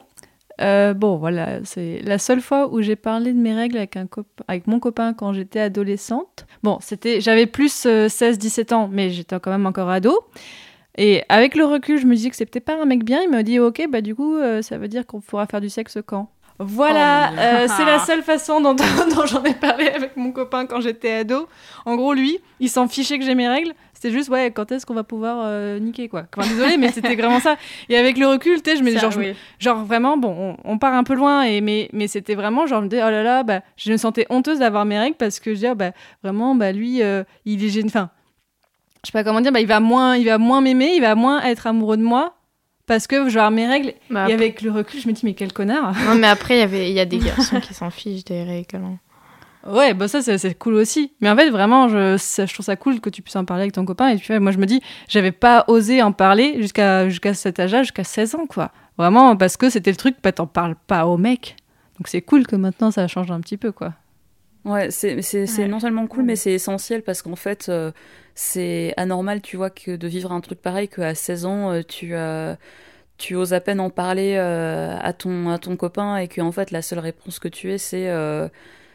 [0.60, 4.04] Euh, bon, voilà, c'est la seule fois où j'ai parlé de mes règles avec, un
[4.06, 6.44] cop- avec mon copain quand j'étais adolescente.
[6.62, 10.18] Bon, c'était, j'avais plus 16-17 ans, mais j'étais quand même encore ado.
[10.98, 13.22] Et avec le recul, je me dis que c'est peut-être pas un mec bien.
[13.22, 15.70] Il m'a dit, ok, bah du coup, euh, ça veut dire qu'on pourra faire du
[15.70, 16.28] sexe quand?
[16.58, 20.66] Voilà, Oh euh, c'est la seule façon dont, dont j'en ai parlé avec mon copain
[20.66, 21.48] quand j'étais ado.
[21.86, 23.72] En gros, lui, il s'en fichait que j'ai mes règles.
[24.02, 26.24] C'était juste, ouais, quand est-ce qu'on va pouvoir euh, niquer, quoi.
[26.34, 27.56] Enfin, désolé, mais c'était vraiment ça.
[27.90, 29.34] Et avec le recul, tu sais, je me genre, oui.
[29.58, 32.80] genre vraiment, bon, on, on part un peu loin, et, mais, mais c'était vraiment, genre,
[32.80, 35.38] je me disais, oh là là, bah, je me sentais honteuse d'avoir mes règles parce
[35.38, 35.90] que je dis, ah, bah,
[36.22, 37.88] vraiment, bah, lui, euh, il est gêné.
[37.88, 38.08] Enfin,
[39.04, 41.14] je sais pas comment dire, bah, il va moins, il va moins m'aimer, il va
[41.14, 42.36] moins être amoureux de moi
[42.86, 43.92] parce que je vais avoir mes règles.
[44.08, 45.94] Bah, Et avec le recul, je me dis, mais quel connard.
[46.06, 48.44] Non, mais après, il y avait- il y a des garçons qui s'en fichent des
[48.44, 48.76] règles.
[48.76, 48.98] hein.
[49.66, 51.12] Ouais, bah ça, c'est c'est cool aussi.
[51.20, 53.62] Mais en fait, vraiment, je, ça- je trouve ça cool que tu puisses en parler
[53.64, 54.08] avec ton copain.
[54.08, 57.82] Et puis, moi, je me dis, j'avais pas osé en parler jusqu'à jusqu'à cet âge-là,
[57.82, 58.72] jusqu'à 16 ans, quoi.
[58.96, 61.56] Vraiment, parce que c'était le truc, bah, t'en parles pas au mec.
[61.98, 63.92] Donc, c'est cool que maintenant, ça change un petit peu, quoi.
[64.64, 65.68] Ouais, c'est c'est- c'est Ouais.
[65.68, 67.92] non seulement cool, mais c'est essentiel parce qu'en fait, euh,
[68.34, 72.14] c'est anormal, tu vois, que de vivre un truc pareil, qu'à 16 ans, euh, tu,
[72.14, 72.54] euh,
[73.18, 76.52] tu oses à peine en parler euh, à, ton, à ton copain et que en
[76.52, 78.48] fait, la seule réponse que tu aies, c'est euh,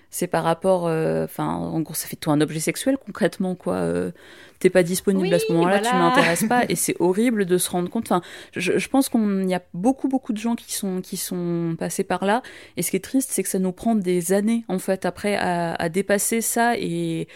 [0.09, 0.87] c'est par rapport.
[0.87, 3.75] euh, Enfin, en gros, ça fait de toi un objet sexuel concrètement, quoi.
[3.75, 4.11] euh,
[4.59, 7.89] T'es pas disponible à ce moment-là, tu m'intéresses pas et c'est horrible de se rendre
[7.89, 8.05] compte.
[8.05, 8.21] Enfin,
[8.55, 12.05] je, je pense qu'il y a beaucoup, beaucoup de gens qui sont, qui sont passés
[12.05, 12.41] par là
[12.77, 15.35] et ce qui est triste, c'est que ça nous prend des années, en fait, après,
[15.35, 17.27] à, à dépasser ça et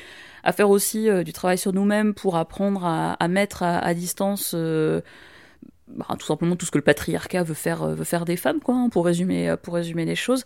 [0.45, 3.93] à faire aussi euh, du travail sur nous-mêmes pour apprendre à, à mettre à, à
[3.93, 5.01] distance euh,
[5.95, 8.60] bah, tout simplement tout ce que le patriarcat veut faire, euh, veut faire des femmes,
[8.60, 10.43] quoi, hein, pour, résumer, euh, pour résumer les choses.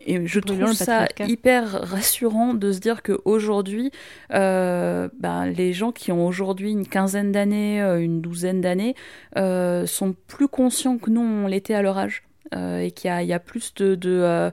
[0.00, 3.90] Et je trouve ça hyper rassurant de se dire qu'aujourd'hui,
[4.32, 8.94] euh, bah, les gens qui ont aujourd'hui une quinzaine d'années, euh, une douzaine d'années,
[9.36, 12.22] euh, sont plus conscients que nous, on l'était à leur âge.
[12.54, 13.94] Euh, et qu'il y y a plus de...
[13.96, 14.50] de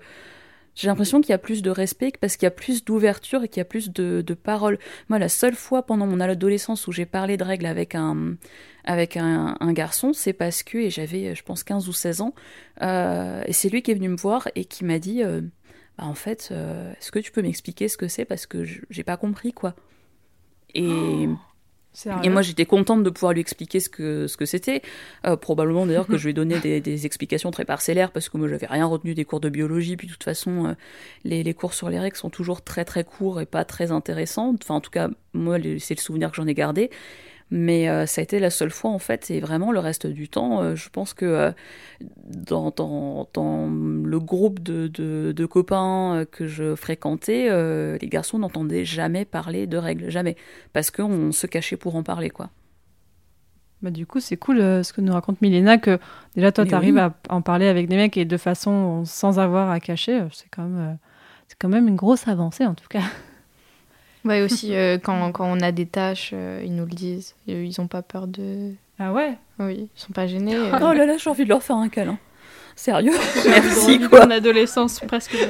[0.76, 3.48] j'ai l'impression qu'il y a plus de respect parce qu'il y a plus d'ouverture et
[3.48, 4.80] qu'il y a plus de, de paroles.
[5.10, 8.36] Moi, la seule fois pendant mon adolescence où j'ai parlé de règles avec un,
[8.84, 12.34] avec un, un garçon, c'est parce que, et j'avais, je pense, 15 ou 16 ans,
[12.82, 15.42] euh, et c'est lui qui est venu me voir et qui m'a dit, euh,
[15.98, 19.04] bah, en fait, euh, est-ce que tu peux m'expliquer ce que c'est parce que j'ai
[19.04, 19.76] pas compris, quoi.
[20.74, 21.28] Et...
[22.24, 24.82] Et moi, j'étais contente de pouvoir lui expliquer ce que ce que c'était.
[25.26, 28.48] Euh, probablement d'ailleurs que je lui ai donné des, explications très parcellaires parce que moi,
[28.48, 29.96] j'avais rien retenu des cours de biologie.
[29.96, 30.74] Puis de toute façon, euh,
[31.24, 34.56] les, les cours sur les règles sont toujours très très courts et pas très intéressants.
[34.62, 36.90] Enfin, en tout cas, moi, c'est le souvenir que j'en ai gardé.
[37.56, 40.28] Mais euh, ça a été la seule fois en fait, et vraiment le reste du
[40.28, 41.52] temps, euh, je pense que euh,
[42.26, 47.50] dans, dans, dans le groupe de, de, de copains que je fréquentais,
[48.00, 50.36] les garçons n'entendaient jamais parler de règles, jamais,
[50.74, 52.50] parce qu'on se cachait pour en parler, quoi.
[53.84, 56.00] Bah, du coup, c'est cool euh, ce que nous raconte Milena, que
[56.36, 57.02] déjà, toi, tu arrives oui.
[57.02, 60.24] à en parler avec des mecs et de façon sans avoir à cacher.
[60.32, 60.94] C'est quand, même, euh,
[61.60, 63.04] quand même une grosse avancée, en tout cas.
[64.26, 67.36] Ouais, aussi, euh, quand, quand on a des tâches, euh, ils nous le disent.
[67.50, 68.72] Euh, Ils ont pas peur de.
[69.00, 70.56] Ah ouais Oui, ils sont pas gênés.
[70.56, 70.72] euh.
[70.82, 72.18] Oh là là, j'ai envie de leur faire un câlin.
[72.76, 73.12] Sérieux
[73.46, 74.26] Merci quoi.
[74.26, 75.36] En adolescence, presque.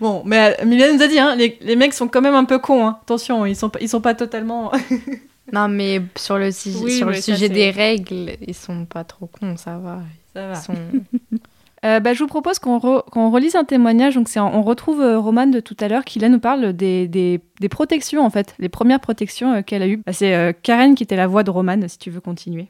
[0.00, 2.44] Bon, mais euh, Milena nous a dit, hein, les, les mecs sont quand même un
[2.44, 2.86] peu cons.
[2.86, 2.98] hein.
[3.02, 4.70] Attention, ils sont, pas- ils sont pas totalement...
[5.50, 8.84] Non, mais sur le, si- Oui, sur le mais ça, sujet des règles, ils sont
[8.84, 10.02] pas trop cons, ça va.
[10.34, 10.54] Ça Ils va.
[10.56, 10.74] sont...
[11.88, 14.14] Euh, bah, je vous propose qu'on re- qu'on relise un témoignage.
[14.14, 18.24] Donc, on retrouve euh, Romane de tout à l'heure qui là nous parle des, protections
[18.24, 20.02] en fait, les premières protections euh, qu'elle a eues.
[20.04, 22.68] Bah, c'est Karen qui était la voix de Romane, si tu veux continuer.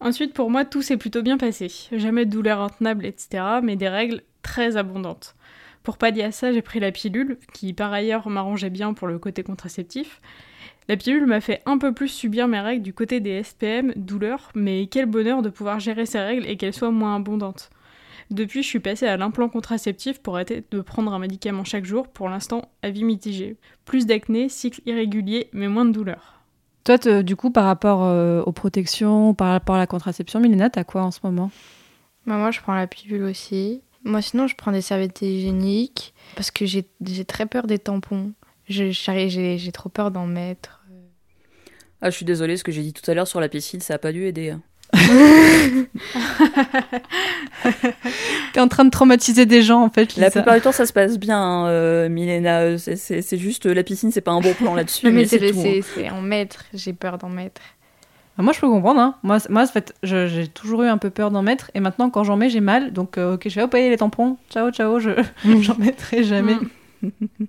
[0.00, 1.68] Ensuite, pour moi, tout s'est plutôt bien passé.
[1.92, 5.36] Jamais de douleur intenable, etc., mais des règles très abondantes.
[5.84, 9.18] Pour pallier à ça, j'ai pris la pilule, qui par ailleurs m'arrangeait bien pour le
[9.18, 10.20] côté contraceptif.
[10.88, 14.50] La pilule m'a fait un peu plus subir mes règles du côté des SPM, douleur,
[14.56, 17.70] mais quel bonheur de pouvoir gérer ces règles et qu'elles soient moins abondantes.
[18.30, 22.08] Depuis, je suis passée à l'implant contraceptif pour arrêter de prendre un médicament chaque jour,
[22.08, 23.56] pour l'instant, avis mitigé.
[23.84, 26.40] Plus d'acné, cycle irrégulier, mais moins de douleur.
[26.84, 30.84] Toi, du coup, par rapport euh, aux protections, par rapport à la contraception, Milena, t'as
[30.84, 31.50] quoi en ce moment?
[32.26, 33.82] Bah, moi, je prends la pilule aussi.
[34.04, 36.84] Moi, sinon, je prends des serviettes hygiéniques parce que j'ai
[37.24, 38.32] très peur des tampons.
[38.68, 38.92] J'ai
[39.72, 40.80] trop peur d'en mettre.
[42.00, 43.94] Ah, je suis désolée, ce que j'ai dit tout à l'heure sur la piscine, ça
[43.94, 44.50] a pas dû aider.
[44.50, 44.60] hein.
[48.52, 50.92] T'es en train de traumatiser des gens, en fait, La plupart du temps, ça se
[50.92, 52.60] passe bien, hein, euh, Milena.
[52.60, 55.26] euh, c'est- juste euh, la piscine, c'est pas un bon plan là-dessus, Non, mais, mais
[55.82, 56.14] c'est hein.
[56.14, 56.64] en mettre.
[56.74, 57.60] J'ai peur d'en mettre.
[58.38, 59.00] Ah, moi, je peux comprendre.
[59.00, 59.14] Hein.
[59.22, 61.70] Moi, moi, en fait, j'ai toujours eu un peu peur d'en mettre.
[61.74, 62.92] Et maintenant, quand j'en mets, j'ai mal.
[62.92, 64.36] Donc, euh, ok, je vais allez, les tampons.
[64.50, 65.10] Ciao, ciao, je
[65.60, 66.56] j'en mettrai jamais.
[67.02, 67.08] Mm.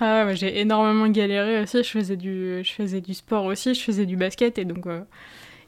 [0.00, 1.82] Ah, j'ai énormément galéré aussi.
[1.84, 5.00] Je faisais du, je faisais du sport aussi, je faisais du basket et donc, euh,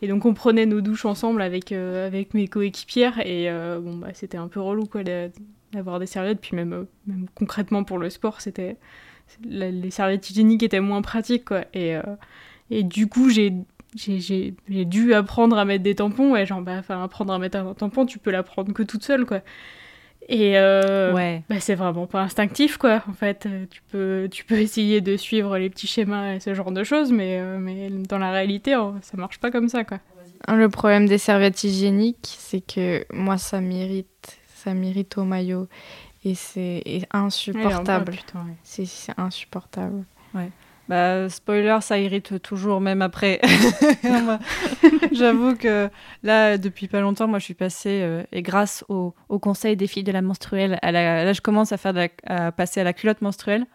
[0.03, 3.97] et donc on prenait nos douches ensemble avec, euh, avec mes coéquipières et euh, bon
[3.97, 5.03] bah c'était un peu relou quoi
[5.73, 6.41] d'avoir des serviettes.
[6.41, 8.77] Puis même, euh, même concrètement pour le sport, c'était
[9.43, 11.65] les serviettes hygiéniques étaient moins pratiques quoi.
[11.75, 11.97] Et,
[12.71, 13.53] et du coup j'ai
[14.69, 16.33] dû apprendre à mettre des tampons.
[16.33, 19.27] Ouais, genre bah, enfin apprendre à mettre un tampon, tu peux l'apprendre que toute seule
[19.27, 19.41] quoi.
[20.29, 21.43] Et euh, Ouais.
[21.49, 23.03] bah, c'est vraiment pas instinctif, quoi.
[23.09, 26.53] En fait, Euh, tu peux, tu peux essayer de suivre les petits schémas et ce
[26.55, 29.85] genre de choses, mais, euh, mais dans la réalité, oh, ça marche pas comme ça,
[29.85, 29.99] quoi.
[30.49, 34.39] Le problème des serviettes hygiéniques, c'est que moi, ça m'irrite.
[34.55, 35.69] Ça m'irrite au maillot.
[36.25, 38.13] Et c'est insupportable.
[38.35, 38.57] Ouais, ouais.
[38.65, 40.05] C'est c'est insupportable.
[40.89, 43.41] Bah, spoiler, ça irrite toujours, même après.
[45.13, 45.91] J'avoue que
[46.23, 49.89] là, depuis pas longtemps, moi, je suis passée, euh, et grâce au, au conseil des
[49.89, 51.95] filles de la menstruelle, là, je commence à, faire
[52.57, 53.67] passer à la culotte menstruelle.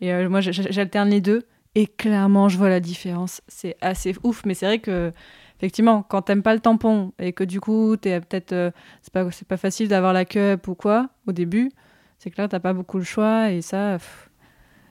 [0.00, 1.42] Et euh, moi, j'alterne les deux.
[1.74, 3.42] Et clairement, je vois la différence.
[3.48, 5.12] C'est assez ouf, mais c'est vrai que,
[5.58, 8.52] effectivement, quand t'aimes pas le tampon et que du coup, t'es peut-être.
[8.52, 8.70] euh,
[9.02, 11.70] c'est pas, pas facile d'avoir la cup ou quoi, au début,
[12.18, 13.50] c'est clair, t'as pas beaucoup le choix.
[13.50, 14.25] Et ça, pff,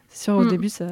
[0.10, 0.48] sûr, au Mm.
[0.50, 0.88] début, ça.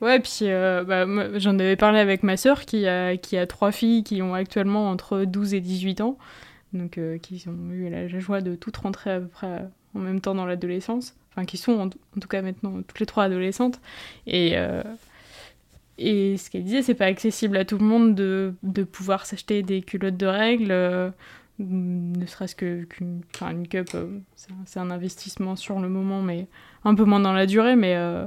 [0.00, 1.06] Ouais, puis euh, bah,
[1.38, 4.90] j'en avais parlé avec ma sœur qui a, qui a trois filles qui ont actuellement
[4.90, 6.18] entre 12 et 18 ans,
[6.72, 10.20] donc euh, qui ont eu la joie de toutes rentrer à peu près en même
[10.20, 13.80] temps dans l'adolescence, enfin qui sont en, en tout cas maintenant toutes les trois adolescentes.
[14.26, 14.82] Et, euh,
[15.98, 19.62] et ce qu'elle disait, c'est pas accessible à tout le monde de, de pouvoir s'acheter
[19.62, 20.70] des culottes de règles.
[20.70, 21.10] euh,
[21.58, 24.18] ne serait-ce que qu'une enfin, une cup, euh,
[24.64, 26.46] c'est un investissement sur le moment, mais
[26.84, 28.24] un peu moins dans la durée, mais euh,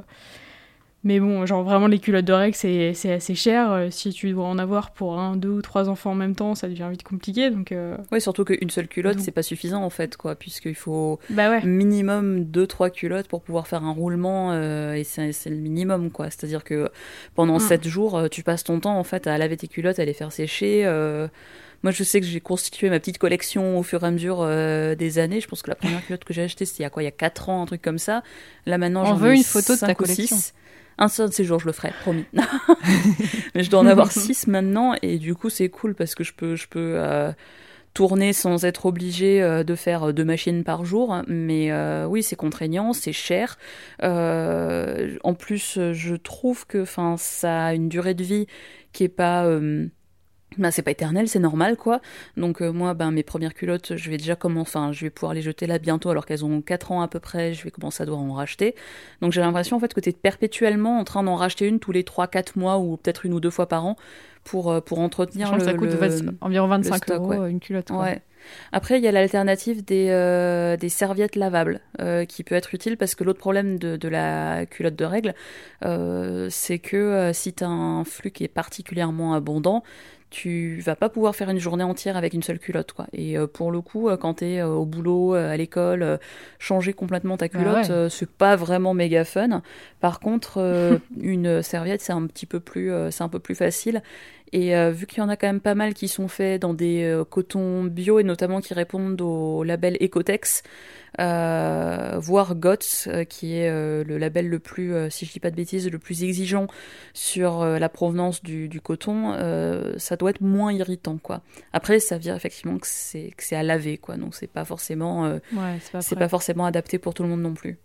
[1.04, 3.72] mais bon, genre vraiment les culottes de règles, c'est c'est assez cher.
[3.72, 6.54] Euh, Si tu dois en avoir pour un, deux ou trois enfants en même temps,
[6.54, 7.50] ça devient vite compliqué.
[7.50, 10.76] Donc, euh, Ouais, surtout qu'une seule culotte, Donc- c'est pas suffisant en fait, quoi, puisqu'il
[10.76, 11.66] faut bah ouais.
[11.66, 16.12] minimum deux trois culottes pour pouvoir faire un roulement euh, et c'est c'est le minimum
[16.12, 16.90] quoi c'est à dire que
[17.34, 17.60] pendant Mm.
[17.62, 20.32] 7 jours tu passes ton temps en fait à laver tes culottes à les faire
[20.32, 20.84] sécher
[21.84, 24.96] moi je sais que j'ai constitué ma petite collection au fur et à mesure euh,
[24.96, 26.90] des années je pense que la première culotte que j'ai achetée c'était il y a
[26.90, 27.02] quoi?
[27.04, 28.24] Il y a 4 ans un truc comme ça
[28.66, 30.36] là maintenant On j'en veut ai une photo de ta collection.
[30.38, 30.54] six.
[30.98, 32.26] un seul de ces jours je le ferai promis
[33.56, 36.34] mais je dois en avoir 6 maintenant et du coup c'est cool parce que je
[36.34, 37.32] peux je peux euh,
[37.94, 41.24] tourner sans être obligé euh, de faire deux machines par jour.
[41.28, 43.58] Mais euh, oui, c'est contraignant, c'est cher.
[44.02, 48.48] Euh, en plus, je trouve que enfin, ça a une durée de vie
[48.94, 49.44] qui est pas.
[49.46, 49.88] euh,
[50.58, 52.02] ben, c'est pas éternel, c'est normal quoi.
[52.36, 55.34] Donc euh, moi, ben mes premières culottes, je vais déjà commencer, enfin, je vais pouvoir
[55.34, 58.04] les jeter là bientôt alors qu'elles ont 4 ans à peu près, je vais commencer
[58.04, 58.76] à devoir en racheter.
[59.22, 61.94] Donc j'ai l'impression en fait que tu es perpétuellement en train d'en racheter une tous
[61.94, 63.96] les 3 4 mois ou peut-être une ou deux fois par an
[64.44, 67.34] pour euh, pour entretenir Sachant que le, ça coûte le- 20 environ 25 stock, euros
[67.36, 67.50] ouais.
[67.52, 67.88] une culotte.
[67.90, 68.00] quoi.
[68.04, 68.22] Ouais.
[68.72, 72.98] Après, il y a l'alternative des, euh, des serviettes lavables euh, qui peut être utile
[72.98, 75.36] parce que l'autre problème de, de la culotte de règle,
[75.86, 79.84] euh, c'est que euh, si tu as un flux qui est particulièrement abondant,
[80.32, 82.94] tu vas pas pouvoir faire une journée entière avec une seule culotte.
[82.94, 83.06] Quoi.
[83.12, 86.18] Et euh, pour le coup, euh, quand tu es au boulot, euh, à l'école, euh,
[86.58, 87.92] changer complètement ta culotte, ouais.
[87.92, 89.62] euh, c'est pas vraiment méga fun.
[90.00, 93.56] Par contre, euh, une serviette, c'est un petit peu plus, euh, c'est un peu plus
[93.56, 94.02] facile.
[94.54, 96.74] Et euh, vu qu'il y en a quand même pas mal qui sont faits dans
[96.74, 100.62] des euh, cotons bio et notamment qui répondent au label Ecotex,
[101.20, 105.40] euh, voire GOTS, euh, qui est euh, le label le plus, euh, si je dis
[105.40, 106.68] pas de bêtises, le plus exigeant
[107.14, 111.42] sur la provenance du, du coton, euh, ça doit être moins irritant, quoi.
[111.74, 114.18] Après, ça veut dire effectivement que c'est que c'est à laver, quoi.
[114.18, 117.54] Donc c'est pas forcément, euh, Ouais, c'est pas forcément adapté pour tout le monde non
[117.54, 117.80] plus.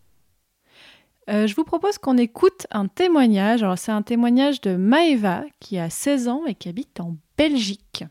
[1.29, 3.63] Euh, je vous propose qu'on écoute un témoignage.
[3.63, 8.05] Alors, c'est un témoignage de Maeva qui a 16 ans et qui habite en Belgique.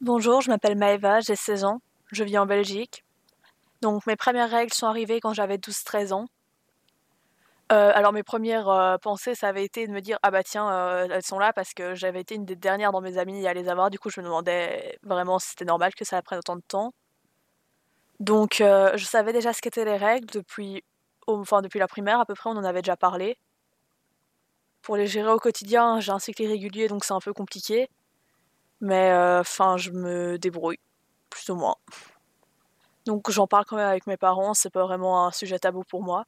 [0.00, 1.80] Bonjour, je m'appelle Maëva, j'ai 16 ans,
[2.12, 3.04] je vis en Belgique.
[3.80, 6.26] Donc mes premières règles sont arrivées quand j'avais 12-13 ans.
[7.72, 11.06] Euh, alors mes premières euh, pensées, ça avait été de me dire ah bah tiens,
[11.10, 13.68] elles sont là parce que j'avais été une des dernières dans mes amis à les
[13.68, 13.90] avoir.
[13.90, 16.92] Du coup, je me demandais vraiment si c'était normal que ça prenne autant de temps.
[18.20, 20.82] Donc je savais déjà ce qu'étaient les règles depuis,
[21.26, 23.38] enfin depuis la primaire à peu près, on en avait déjà parlé.
[24.82, 27.88] Pour les gérer au quotidien, j'ai un cycle irrégulier donc c'est un peu compliqué.
[28.80, 30.78] Mais euh, enfin, je me débrouille,
[31.30, 31.76] plus ou moins.
[33.06, 36.02] Donc j'en parle quand même avec mes parents, c'est pas vraiment un sujet tabou pour
[36.02, 36.24] moi.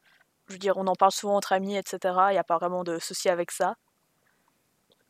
[0.49, 1.99] Je veux dire, on en parle souvent entre amis, etc.
[2.31, 3.77] Il n'y a pas vraiment de souci avec ça.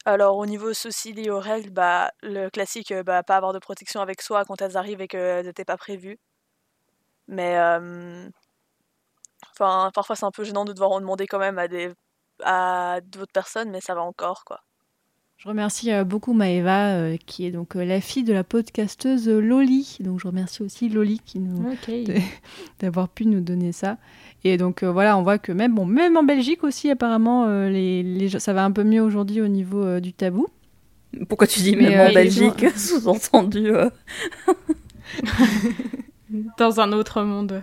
[0.06, 3.58] Alors au niveau souci lié aux règles, bah, le classique, euh, bah, pas avoir de
[3.58, 6.18] protection avec soi quand elles arrivent et qu'elles n'étaient pas prévues.
[7.28, 8.28] Mais euh,
[9.58, 11.90] enfin, parfois c'est un peu gênant de devoir en demander quand même à des
[12.44, 14.60] à d'autres personnes, mais ça va encore quoi.
[15.38, 19.28] Je remercie euh, beaucoup Maëva, euh, qui est donc euh, la fille de la podcasteuse
[19.28, 19.98] Loli.
[20.00, 21.76] Donc, je remercie aussi Loli qui nous,
[22.80, 23.98] d'avoir pu nous donner ça.
[24.44, 27.68] Et donc euh, voilà, on voit que même, bon, même en Belgique aussi, apparemment, euh,
[27.68, 30.46] les, les ça va un peu mieux aujourd'hui au niveau euh, du tabou.
[31.28, 33.90] Pourquoi tu dis Mais, même euh, en Belgique, sous-entendu euh,
[36.58, 37.62] Dans un autre monde.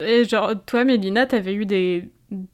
[0.00, 2.10] Et genre, toi, Mélina, t'avais eu des.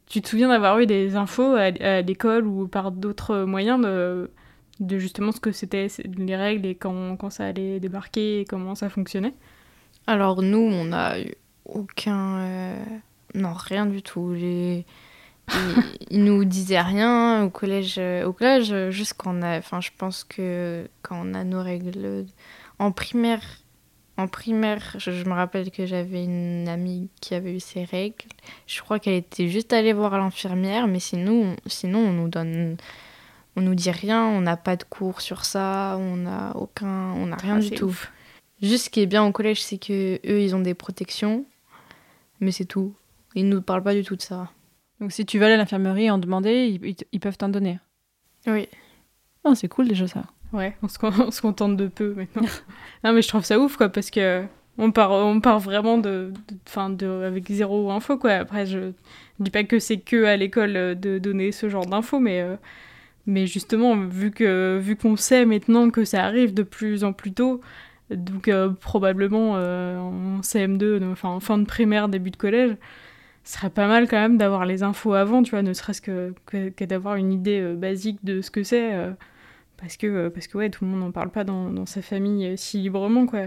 [0.07, 5.33] Tu te souviens d'avoir eu des infos à, l'école ou par d'autres moyens de, justement
[5.33, 9.35] ce que c'était les règles et quand, quand ça allait débarquer et comment ça fonctionnait?
[10.07, 11.35] Alors nous, on a eu
[11.67, 12.39] aucun...
[12.39, 12.85] euh,
[13.35, 14.33] Non, rien du tout.
[14.33, 14.87] Les...
[16.11, 17.99] Ils, nous disaient rien au collège.
[18.25, 19.59] Au collège, euh, juste quand on a...
[19.59, 22.27] Enfin, je pense que quand on a nos règles...
[22.79, 23.43] En primaire,
[24.18, 28.24] en primaire je, je me rappelle que j'avais une amie qui avait eu ses règles.
[28.66, 32.76] Je crois qu'elle était juste allée voir l'infirmière, mais sinon, sinon on nous donne...
[33.57, 37.26] on nous dit rien, on n'a pas de cours sur ça, on n'a aucun, on
[37.26, 37.87] n'a rien Ah, du tout.
[37.87, 38.12] ouf.
[38.62, 41.44] Juste ce qui est bien au collège, c'est que eux, ils ont des protections,
[42.40, 42.94] mais c'est tout.
[43.35, 44.50] Ils nous parlent pas du tout de ça.
[44.98, 47.50] Donc si tu veux aller à l'infirmerie et en demander, ils, ils- ils peuvent t'en
[47.50, 47.79] donner.
[48.46, 48.66] Oui.
[49.44, 50.24] Oh, c'est cool déjà ça.
[50.53, 52.49] Ouais, on se, con- on se contente de peu maintenant.
[53.05, 54.45] non, mais je trouve ça ouf, quoi, parce que
[54.79, 58.33] on part, on part vraiment de, de, 'fin, de, avec zéro info, quoi.
[58.33, 58.93] Après, je
[59.41, 62.57] dis pas que c'est que à l'école euh, de donner ce genre d'infos, mais, euh,
[63.27, 67.33] mais justement, vu que vu qu'on sait maintenant que ça arrive de plus en plus
[67.33, 67.61] tôt,
[68.11, 72.77] donc euh, probablement en CM2, donc, enfin en fin de primaire, début de collège,
[73.45, 76.35] ce serait pas mal quand même d'avoir les infos avant, tu vois, ne serait-ce que,
[76.47, 78.93] que, d'avoir une idée basique de ce que c'est.
[79.79, 82.03] Parce que, euh, parce que ouais, tout le monde n'en parle pas dans, dans sa
[82.03, 83.41] famille euh, si librement, quoi.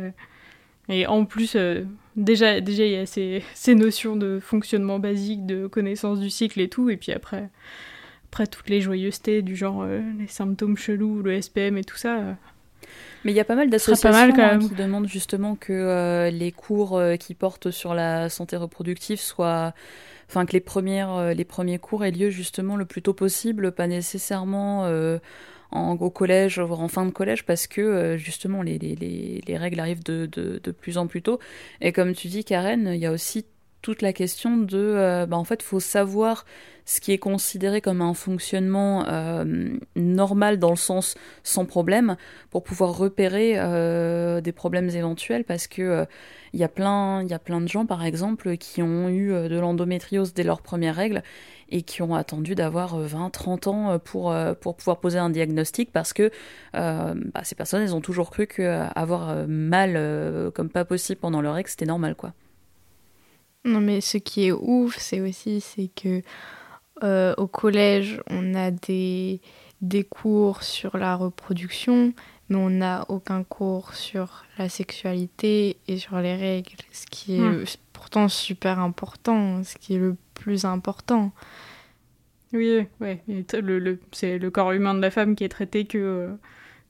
[0.89, 1.83] Et en plus, euh,
[2.15, 6.59] déjà, déjà, il y a ces, ces notions de fonctionnement basique, de connaissance du cycle
[6.59, 7.49] et tout, et puis après,
[8.31, 12.17] après toutes les joyeusetés du genre euh, les symptômes chelous, le SPM et tout ça.
[12.17, 12.33] euh,
[13.23, 14.67] Mais il y a pas mal d'associations pas mal, quand hein, même.
[14.67, 19.73] qui demandent justement que les cours qui portent sur la santé reproductive soient.
[20.27, 23.87] Enfin, que les, premières, les premiers cours aient lieu justement le plus tôt possible, pas
[23.87, 24.87] nécessairement
[25.71, 29.41] en, au collège, voire en fin de collège, parce que euh, justement les, les, les,
[29.47, 31.39] les règles arrivent de, de, de plus en plus tôt.
[31.81, 33.45] Et comme tu dis, Karen, il y a aussi
[33.81, 34.77] toute la question de.
[34.77, 36.45] euh, bah, en fait, faut savoir
[36.85, 39.45] ce qui est considéré comme un fonctionnement euh,
[39.95, 42.17] normal dans le sens sans problème
[42.49, 46.05] pour pouvoir repérer euh, des problèmes éventuels parce que euh,
[46.51, 49.31] il y a plein il y a plein de gens par exemple qui ont eu
[49.31, 51.21] euh, de l'endométriose dès leurs premières règles
[51.71, 55.29] et qui ont attendu d'avoir 20 30 ans euh, pour euh, pour pouvoir poser un
[55.29, 56.31] diagnostic parce que
[56.75, 60.69] euh, bah, ces personnes elles ont toujours cru que euh, avoir euh, mal euh, comme
[60.69, 62.33] pas possible pendant leur règles c'était normal quoi.
[63.65, 66.21] Non, mais ce qui est ouf, c'est aussi c'est que
[67.03, 69.41] euh, au collège, on a des,
[69.81, 72.13] des cours sur la reproduction,
[72.49, 77.51] mais on n'a aucun cours sur la sexualité et sur les règles, ce qui est
[77.51, 77.63] Hmm.
[77.93, 81.31] pourtant super important, ce qui est le plus important.
[82.53, 85.97] Oui, ouais, le, le- c'est le corps humain de la femme qui est traité que,
[85.99, 86.27] euh,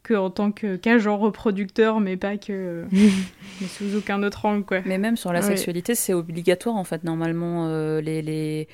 [0.03, 4.79] que en tant que qu'agent reproducteur, mais pas que mais sous aucun autre angle, quoi.
[4.85, 5.45] Mais même sur la Ouais.
[5.47, 7.03] sexualité, c'est obligatoire en fait.
[7.03, 8.69] Normalement, euh, les, les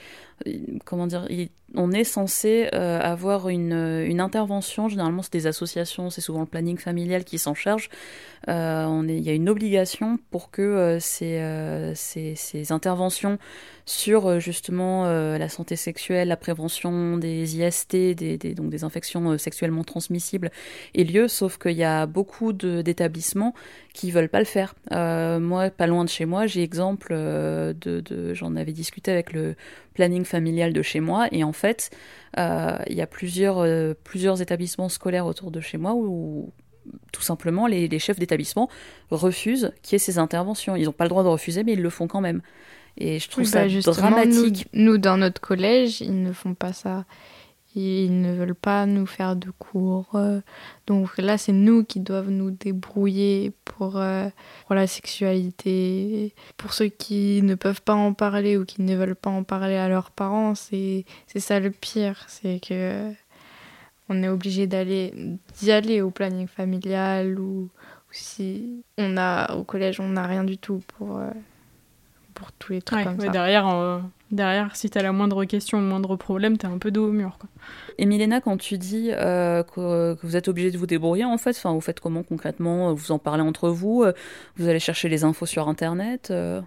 [0.84, 1.28] comment dire,
[1.76, 4.90] on est censé euh, avoir une, une intervention.
[4.90, 7.90] Généralement, c'est des associations, c'est souvent le planning familial qui s'en charge.
[8.48, 13.40] Euh, il y a une obligation pour que euh, ces, euh, ces, interventions
[13.86, 17.96] sur euh, justement euh, la santé sexuelle, la prévention des IST,
[18.56, 20.52] donc des infections euh, sexuellement transmissibles,
[20.96, 21.28] aient lieu.
[21.28, 23.54] Sauf qu'il y a beaucoup d'établissements
[23.96, 24.76] qui veulent pas le faire.
[24.92, 29.10] Euh, moi, pas loin de chez moi, j'ai exemple euh, de, de j'en avais discuté
[29.10, 29.56] avec le
[29.94, 31.90] planning familial de chez moi et en fait,
[32.38, 36.52] euh, il y a plusieurs euh, plusieurs établissements scolaires autour de chez moi où
[37.12, 38.70] tout simplement les, les chefs d'établissement
[39.10, 40.76] refusent qu'il y ait ces interventions.
[40.76, 42.42] Ils n'ont pas le droit de refuser, mais ils le font quand même.
[42.98, 44.68] Et je trouve Oui, ça bah, dramatique.
[44.74, 47.06] Nous, nous, dans notre collège, ils ne font pas ça.
[47.76, 50.16] Ils ne veulent pas nous faire de cours.
[50.16, 50.40] euh,
[50.88, 54.30] Donc là, c'est nous qui doivent nous débrouiller pour, euh,
[54.66, 56.34] pour la sexualité.
[56.58, 59.76] Pour ceux qui ne peuvent pas en parler ou qui ne veulent pas en parler
[59.76, 62.24] à leurs parents, c'est ça le pire.
[62.28, 63.12] C'est que euh,
[64.10, 65.14] on est obligé d'aller
[65.60, 67.70] d'y aller au planning familial ou,
[68.12, 71.20] si on a au collège, on n'a rien du tout pour,
[72.36, 73.32] pour tous les trucs Ouais, comme ouais, ça.
[73.32, 77.08] derrière, euh, derrière, si t'as la moindre question, le moindre problème, t'es un peu dos
[77.10, 77.50] au mur, quoi.
[77.98, 81.38] Et Milena, quand tu dis euh, que, que vous êtes obligé de vous débrouiller, en
[81.40, 84.14] fait, enfin, vous faites comment concrètement Vous en parlez entre vous euh,
[84.58, 86.62] Vous allez chercher les infos sur Internet euh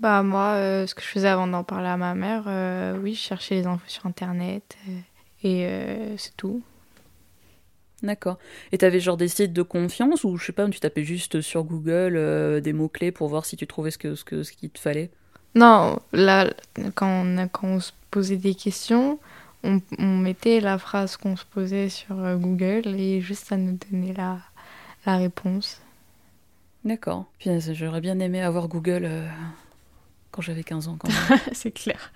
[0.00, 3.14] Bah moi, euh, ce que je faisais avant d'en parler à ma mère, euh, oui,
[3.14, 4.98] je cherchais les infos sur Internet euh,
[5.44, 6.62] et euh, c'est tout.
[8.02, 8.38] D'accord.
[8.72, 11.62] Et t'avais genre des sites de confiance ou je sais pas, tu tapais juste sur
[11.64, 14.70] Google euh, des mots-clés pour voir si tu trouvais ce que ce que ce qu'il
[14.70, 15.10] te fallait?
[15.54, 16.52] Non, là,
[16.94, 19.18] quand on, a- quand on se posait des questions,
[19.64, 23.78] on, on mettait la phrase qu'on se posait sur euh, Google et juste ça nous
[23.90, 24.38] donnait la,
[25.06, 25.80] la réponse.
[26.84, 27.26] D'accord.
[27.46, 29.28] Euh, j'aurais bien aimé avoir Google euh,
[30.30, 31.28] quand j'avais 15 ans quand même.
[31.52, 32.12] c'est clair.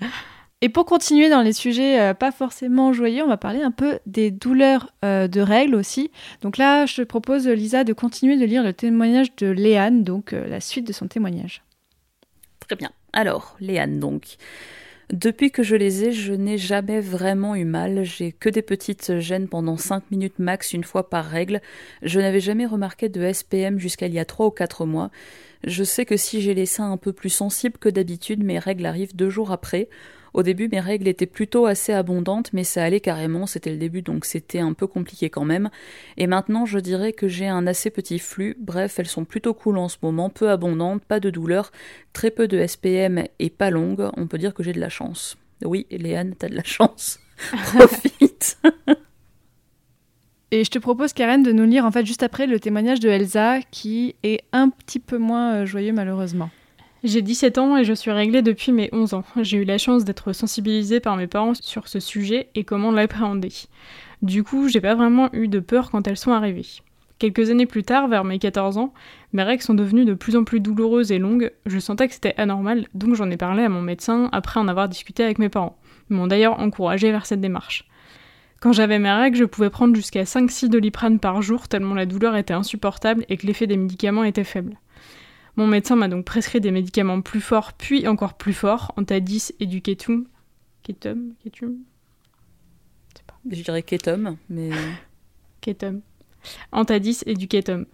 [0.63, 3.99] Et pour continuer dans les sujets euh, pas forcément joyeux, on va parler un peu
[4.07, 6.11] des douleurs euh, de règles aussi.
[6.41, 10.33] Donc là, je te propose, Lisa, de continuer de lire le témoignage de Léane, donc
[10.33, 11.63] euh, la suite de son témoignage.
[12.61, 12.91] Très bien.
[13.13, 14.37] Alors, Léane donc.
[15.13, 18.03] Depuis que je les ai, je n'ai jamais vraiment eu mal.
[18.05, 21.61] J'ai que des petites gênes pendant 5 minutes max une fois par règle.
[22.03, 25.11] Je n'avais jamais remarqué de SPM jusqu'à il y a 3 ou 4 mois.
[25.65, 28.87] Je sais que si j'ai les seins un peu plus sensibles que d'habitude, mes règles
[28.87, 29.89] arrivent deux jours après.
[30.37, 34.03] Au début, mes règles étaient plutôt assez abondantes, mais ça allait carrément, c'était le début,
[34.03, 35.71] donc c'était un peu compliqué quand même.
[36.19, 39.79] Et maintenant, je dirais que j'ai un assez petit flux, bref, elles sont plutôt cool
[39.79, 41.73] en ce moment, peu abondantes, pas de douleur,
[42.13, 45.39] très peu de SPM et pas longues, on peut dire que j'ai de la chance.
[45.65, 47.19] Oui, Léane, t'as de la chance.
[47.75, 48.59] Profite.
[50.51, 53.09] Et je te propose, Karen, de nous lire en fait juste après le témoignage de
[53.09, 56.51] Elsa, qui est un petit peu moins euh, joyeux malheureusement.
[57.05, 59.25] J'ai 17 ans et je suis réglée depuis mes 11 ans.
[59.43, 63.53] J'ai eu la chance d'être sensibilisée par mes parents sur ce sujet et comment l'appréhender.
[64.23, 66.67] Du coup, j'ai pas vraiment eu de peur quand elles sont arrivées.
[67.19, 68.93] Quelques années plus tard, vers mes 14 ans,
[69.33, 71.53] mes règles sont devenues de plus en plus douloureuses et longues.
[71.67, 74.89] Je sentais que c'était anormal, donc j'en ai parlé à mon médecin après en avoir
[74.89, 75.79] discuté avec mes parents.
[76.11, 77.87] Ils m'ont d'ailleurs encouragée vers cette démarche.
[78.61, 82.37] Quand j'avais mes règles, je pouvais prendre jusqu'à 5-6 doliprane par jour tellement la douleur
[82.37, 84.79] était insupportable et que l'effet des médicaments était faible.
[85.57, 89.67] Mon médecin m'a donc prescrit des médicaments plus forts, puis encore plus forts, Antadis et
[89.67, 90.27] du Ketum.
[90.83, 91.79] Ketum Ketum
[93.51, 94.71] Je dirais Ketum, mais.
[95.63, 96.03] Ketum.
[96.73, 97.87] Antadis et du Ketum.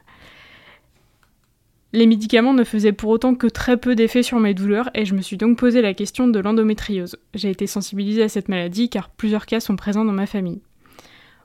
[1.94, 5.14] Les médicaments ne faisaient pour autant que très peu d'effet sur mes douleurs et je
[5.14, 7.18] me suis donc posé la question de l'endométriose.
[7.34, 10.62] J'ai été sensibilisée à cette maladie car plusieurs cas sont présents dans ma famille.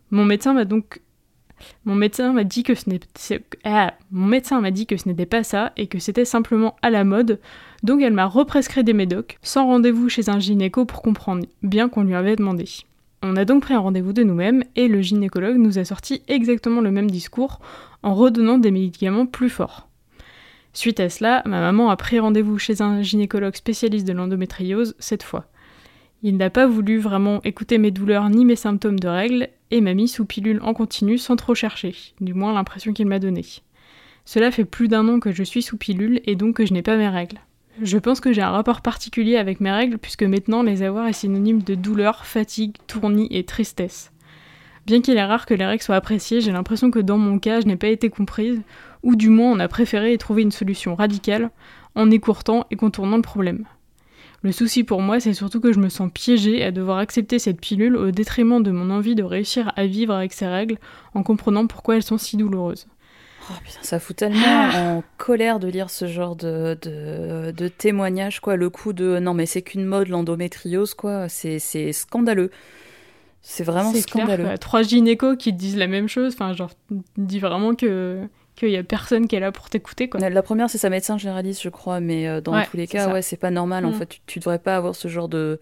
[0.09, 1.01] Mon médecin m'a donc
[1.85, 5.25] mon médecin m'a dit que ce n'était ah, mon médecin m'a dit que ce n'était
[5.25, 7.39] pas ça et que c'était simplement à la mode.
[7.83, 12.03] Donc elle m'a represcrit des médocs sans rendez-vous chez un gynéco pour comprendre, bien qu'on
[12.03, 12.65] lui avait demandé.
[13.23, 16.81] On a donc pris un rendez-vous de nous-mêmes et le gynécologue nous a sorti exactement
[16.81, 17.59] le même discours
[18.03, 19.87] en redonnant des médicaments plus forts.
[20.73, 25.23] Suite à cela, ma maman a pris rendez-vous chez un gynécologue spécialiste de l'endométriose cette
[25.23, 25.45] fois.
[26.23, 29.93] Il n'a pas voulu vraiment écouter mes douleurs ni mes symptômes de règles et m'a
[29.93, 33.45] mis sous pilule en continu sans trop chercher, du moins l'impression qu'il m'a donnée.
[34.25, 36.81] Cela fait plus d'un an que je suis sous pilule et donc que je n'ai
[36.81, 37.39] pas mes règles.
[37.83, 41.13] Je pense que j'ai un rapport particulier avec mes règles puisque maintenant les avoir est
[41.13, 44.11] synonyme de douleur, fatigue, tournis et tristesse.
[44.87, 47.61] Bien qu'il est rare que les règles soient appréciées, j'ai l'impression que dans mon cas
[47.61, 48.59] je n'ai pas été comprise,
[49.03, 51.51] ou du moins on a préféré trouver une solution radicale
[51.93, 53.65] en écourtant et contournant le problème.
[54.47, 57.59] Le souci pour moi, c'est surtout que je me sens piégée à devoir accepter cette
[57.59, 60.77] pilule au détriment de mon envie de réussir à vivre avec ces règles
[61.13, 62.87] en comprenant pourquoi elles sont si douloureuses.
[63.49, 68.39] Oh putain, ça fout tellement en colère de lire ce genre de, de, de témoignage,
[68.39, 68.55] quoi.
[68.55, 71.27] Le coup de non, mais c'est qu'une mode, l'endométriose, quoi.
[71.27, 71.59] C'est
[71.91, 72.49] scandaleux.
[73.41, 74.45] C'est vraiment scandaleux.
[74.45, 76.71] Clair, Trois gynécos qui disent la même chose, enfin, genre,
[77.17, 78.21] dit vraiment que
[78.57, 80.09] qu'il y a personne qui est là pour t'écouter.
[80.09, 80.19] Quoi.
[80.29, 83.21] La première, c'est sa médecin généraliste, je crois, mais euh, dans tous les cas, ouais,
[83.21, 83.85] c'est pas normal.
[83.85, 83.93] En mm.
[83.93, 85.59] fait, tu, tu, devrais pas avoir ce genre de,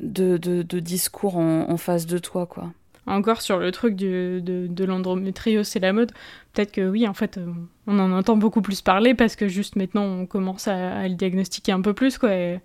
[0.00, 2.72] de, de, de discours en, en, face de toi, quoi.
[3.06, 6.12] Encore sur le truc du, de, de l'endométriose, c'est la mode.
[6.52, 7.46] Peut-être que oui, en fait, euh,
[7.86, 11.14] on en entend beaucoup plus parler parce que juste maintenant, on commence à, à le
[11.14, 12.34] diagnostiquer un peu plus, quoi.
[12.34, 12.60] Et,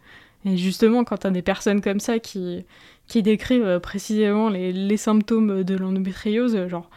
[0.45, 2.65] et justement, quand t'as des personnes comme ça qui,
[3.07, 6.89] qui décrivent euh, précisément les, les symptômes de l'endométriose, genre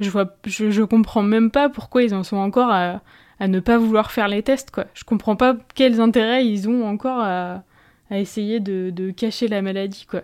[0.00, 3.00] je vois, je, je, comprends même pas pourquoi ils en sont encore à,
[3.40, 4.86] à, ne pas vouloir faire les tests, quoi.
[4.94, 7.62] Je comprends pas quels intérêts ils ont encore à,
[8.10, 10.22] à essayer de, de, cacher la maladie, quoi.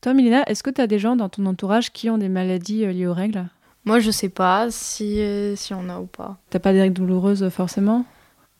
[0.00, 2.84] Toi, Milena, est-ce que tu as des gens dans ton entourage qui ont des maladies
[2.84, 3.46] euh, liées aux règles?
[3.86, 6.38] Moi, je sais pas si, euh, si on a ou pas.
[6.50, 8.04] T'as pas des règles douloureuses, euh, forcément?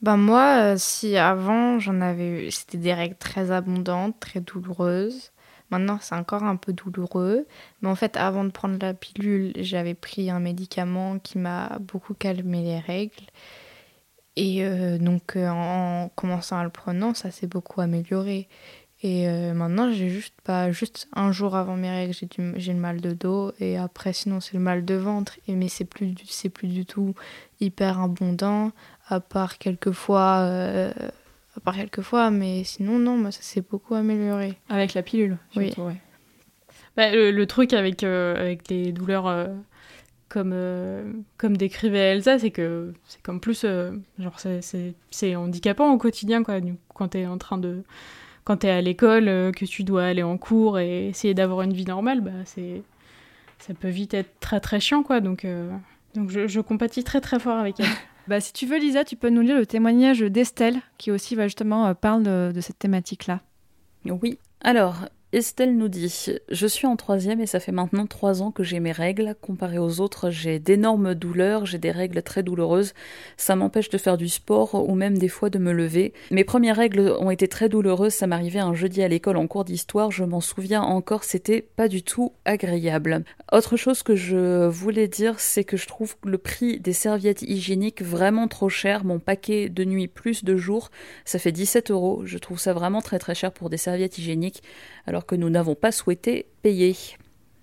[0.01, 2.51] Ben moi, si avant, j'en avais eu...
[2.51, 5.33] C'était des règles très abondantes, très douloureuses.
[5.75, 7.49] Maintenant, c'est encore un peu douloureux.
[7.83, 12.15] Mais en fait, avant de prendre la pilule, j'avais pris un médicament qui m'a beaucoup
[12.15, 13.25] calmé les règles.
[14.37, 18.47] Et euh, donc, euh, en commençant à le prenant, ça s'est beaucoup amélioré.
[19.03, 22.79] Et euh, maintenant, j'ai juste pas juste un jour avant mes règles, j'ai j'ai le
[22.79, 25.37] mal de dos et après sinon c'est le mal de ventre.
[25.49, 27.15] Et mais c'est plus c'est plus du tout
[27.61, 28.71] hyper abondant
[29.09, 30.49] à part quelques fois
[31.57, 34.55] à part quelques fois, mais sinon, non, moi, ça s'est beaucoup amélioré.
[34.69, 35.87] Avec la pilule, surtout, oui.
[35.87, 35.97] Ouais.
[36.97, 39.49] Bah, le, le, truc avec, euh, avec les douleurs euh,
[40.29, 43.65] comme, euh, comme décrivait Elsa, c'est que c'est comme plus.
[44.19, 44.41] genre,
[45.11, 46.57] c'est handicapant au quotidien, quoi.
[46.95, 47.83] Quand t'es en train de.
[48.45, 51.87] Quand t'es à l'école, que tu dois aller en cours et essayer d'avoir une vie
[51.87, 52.83] normale, bah, c'est.
[53.59, 55.21] Ça peut vite être très très chiant, quoi.
[55.21, 55.47] Donc,
[56.15, 57.87] donc je, je compatis très très fort avec elle.
[58.27, 61.47] Bah, si tu veux, Lisa, tu peux nous lire le témoignage d'Estelle, qui aussi va
[61.47, 63.41] justement euh, parle de, de cette thématique-là.
[64.07, 64.39] Oui.
[64.63, 64.97] Alors,
[65.35, 68.79] Estelle nous dit Je suis en troisième et ça fait maintenant trois ans que j'ai
[68.79, 69.35] mes règles.
[69.41, 72.95] Comparé aux autres, j'ai d'énormes douleurs, j'ai des règles très douloureuses.
[73.37, 76.13] Ça m'empêche de faire du sport ou même des fois de me lever.
[76.31, 78.15] Mes premières règles ont été très douloureuses.
[78.15, 80.13] Ça m'arrivait un jeudi à l'école en cours d'histoire.
[80.13, 83.25] Je m'en souviens encore, c'était pas du tout agréable.
[83.51, 88.03] Autre chose que je voulais dire, c'est que je trouve le prix des serviettes hygiéniques
[88.03, 89.05] vraiment trop cher.
[89.05, 90.93] Mon paquet de nuit plus de jours,
[91.25, 92.23] ça fait 17 euros.
[92.25, 94.63] Je trouve ça vraiment très très cher pour des serviettes hygiéniques
[95.07, 96.97] alors que nous n'avons pas souhaité payer.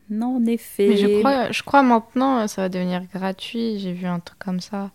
[0.09, 0.89] Non, en effet.
[0.89, 3.79] Mais je crois, je crois maintenant, ça va devenir gratuit.
[3.79, 4.91] J'ai vu un truc comme ça.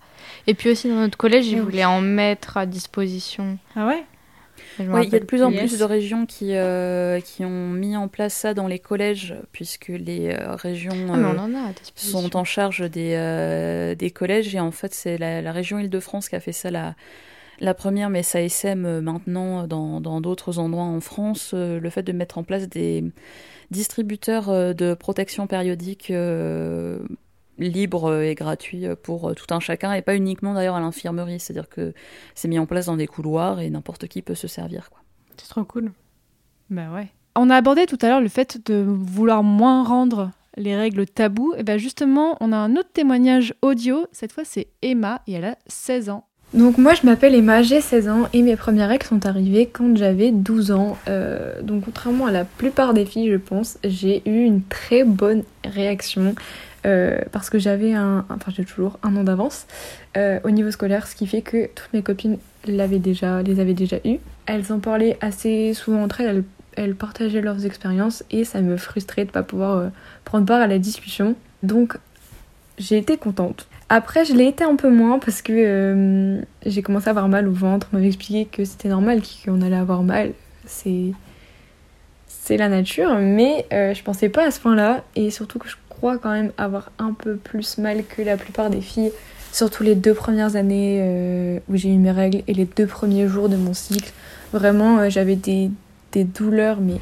[0.47, 3.59] Et puis aussi dans notre collège, ils voulaient en mettre à disposition.
[3.75, 4.05] Ah ouais?
[4.79, 8.09] Il y a de plus en plus de régions qui, euh, qui ont mis en
[8.09, 13.95] place ça dans les collèges, puisque les euh, régions ah, euh, sont en charge des,
[13.99, 14.55] des collèges.
[14.55, 16.95] Et en fait, c'est la, la, région Île-de-France qui a fait ça la,
[17.61, 22.39] la première, mais ça essaime maintenant dans d'autres endroits en France, le fait de mettre
[22.39, 23.05] en place des
[23.71, 26.13] distributeurs de protection périodique
[27.59, 31.41] libre et gratuit pour tout un chacun et pas uniquement d'ailleurs à l'infirmerie.
[31.41, 31.95] C'est-à-dire que
[32.35, 34.91] c'est mis en place dans des couloirs et n'importe qui peut se servir.
[35.37, 35.93] C'est trop cool.
[36.71, 37.09] Ben ouais.
[37.35, 41.55] On a abordé tout à l'heure le fait de vouloir moins rendre les règles tabous.
[41.57, 44.07] Et ben justement, on a un autre témoignage audio.
[44.13, 46.27] Cette fois, c'est Emma et elle a 16 ans.
[46.57, 49.95] Donc moi je m'appelle Emma, j'ai 16 ans et mes premières règles sont arrivées quand
[49.95, 50.97] j'avais 12 ans.
[51.07, 55.43] Euh, donc contrairement à la plupart des filles je pense, j'ai eu une très bonne
[55.65, 56.35] réaction.
[56.87, 59.67] Euh, parce que j'avais un, enfin j'ai toujours un an d'avance
[60.17, 63.43] euh, au niveau scolaire, ce qui fait que toutes mes copines les avaient déjà
[64.05, 64.17] eu.
[64.47, 66.45] Elles en parlaient assez souvent entre elles,
[66.77, 69.91] elles, partageaient leurs expériences et ça me frustrait de ne pas pouvoir
[70.25, 71.35] prendre part à la discussion.
[71.63, 71.99] Donc
[72.79, 73.67] j'ai été contente.
[73.89, 77.53] Après, je l'ai été un peu moins parce que j'ai commencé à avoir mal au
[77.53, 77.89] ventre.
[77.93, 80.33] On m'avait expliqué que c'était normal, qu'on allait avoir mal.
[80.67, 81.13] C'est
[82.27, 86.19] c'est la nature, mais je pensais pas à ce point-là et surtout que je crois
[86.19, 89.13] quand même avoir un peu plus mal que la plupart des filles,
[89.53, 93.29] surtout les deux premières années euh, où j'ai eu mes règles et les deux premiers
[93.29, 94.13] jours de mon cycle.
[94.53, 95.71] Vraiment, euh, j'avais des,
[96.13, 97.01] des, douleurs mais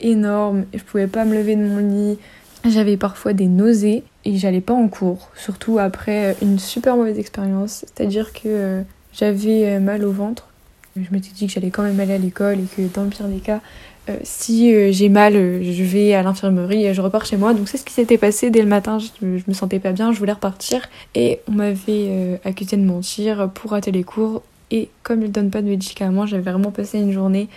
[0.00, 2.18] énormes, je pouvais pas me lever de mon lit,
[2.64, 7.84] j'avais parfois des nausées et j'allais pas en cours, surtout après une super mauvaise expérience,
[7.86, 8.82] c'est-à-dire que euh,
[9.12, 10.48] j'avais mal au ventre.
[10.96, 13.28] Je m'étais dit que j'allais quand même aller à l'école et que dans le pire
[13.28, 13.60] des cas,
[14.08, 17.54] euh, si euh, j'ai mal, euh, je vais à l'infirmerie et je repars chez moi.
[17.54, 18.98] Donc c'est ce qui s'était passé dès le matin.
[18.98, 23.72] Je, me sentais pas bien, je voulais repartir et on m'avait accusé de mentir pour
[23.72, 24.42] rater les cours.
[24.70, 27.48] Et comme ils donnent pas de médicaments, j'avais vraiment passé une journée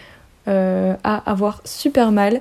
[0.47, 2.39] à avoir super mal.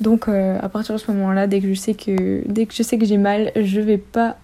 [0.00, 2.98] Donc à partir de ce moment-là, dès que je sais que dès que je sais
[2.98, 4.36] que j'ai mal, je vais pas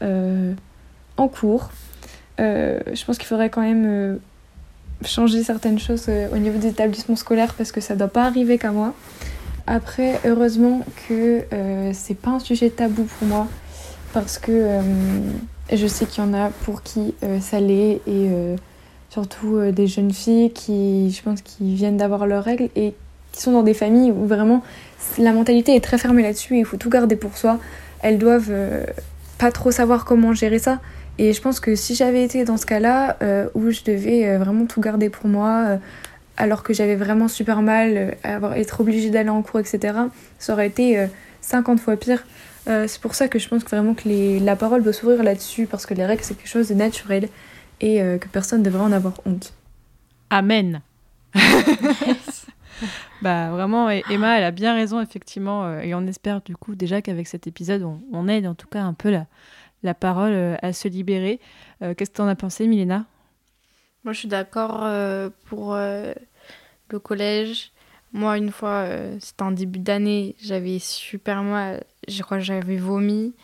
[1.16, 1.70] en cours.
[2.38, 4.18] je pense qu'il faudrait quand même
[5.07, 8.59] changer certaines choses euh, au niveau des établissements scolaires parce que ça doit pas arriver
[8.59, 8.94] qu'à moi.
[9.66, 13.46] Après, heureusement que euh, c'est pas un sujet tabou pour moi
[14.12, 14.80] parce que euh,
[15.72, 18.28] je sais qu'il y en a pour qui ça l'est et
[19.09, 22.94] surtout des jeunes filles qui, je pense, qui viennent d'avoir leurs règles et
[23.30, 24.62] qui sont dans des familles où vraiment
[25.18, 27.59] la mentalité est très fermée là-dessus et il faut tout garder pour soi.
[28.00, 28.53] Elles doivent
[29.38, 30.80] pas trop savoir comment gérer ça.
[31.18, 34.38] Et je pense que si j'avais été dans ce cas-là, euh, où je devais euh,
[34.38, 35.76] vraiment tout garder pour moi, euh,
[36.36, 39.94] alors que j'avais vraiment super mal, avoir, être obligée d'aller en cours, etc.,
[40.38, 41.07] ça aurait été
[41.42, 42.24] 50 fois pire.
[42.66, 45.66] c'est pour ça que je pense que vraiment que les, la parole doit s'ouvrir là-dessus,
[45.66, 47.28] parce que les règles, c'est quelque chose de naturel
[47.82, 49.53] et que personne ne devrait en avoir honte.
[50.30, 50.80] Amen.
[53.22, 57.26] bah vraiment, Emma, elle a bien raison, effectivement, et on espère du coup déjà qu'avec
[57.26, 59.26] cet épisode, on, aide en tout cas un peu la
[59.82, 61.40] la parole euh, à se libérer.
[61.82, 63.04] Euh, qu'est-ce que tu en as pensé, Milena?
[64.04, 67.70] Moi, je suis d'accord euh, pour le collège.
[68.12, 68.86] Moi, une fois,
[69.20, 71.84] c'était en début d'année, j'avais super mal.
[72.08, 73.34] Je crois que j'avais vomi.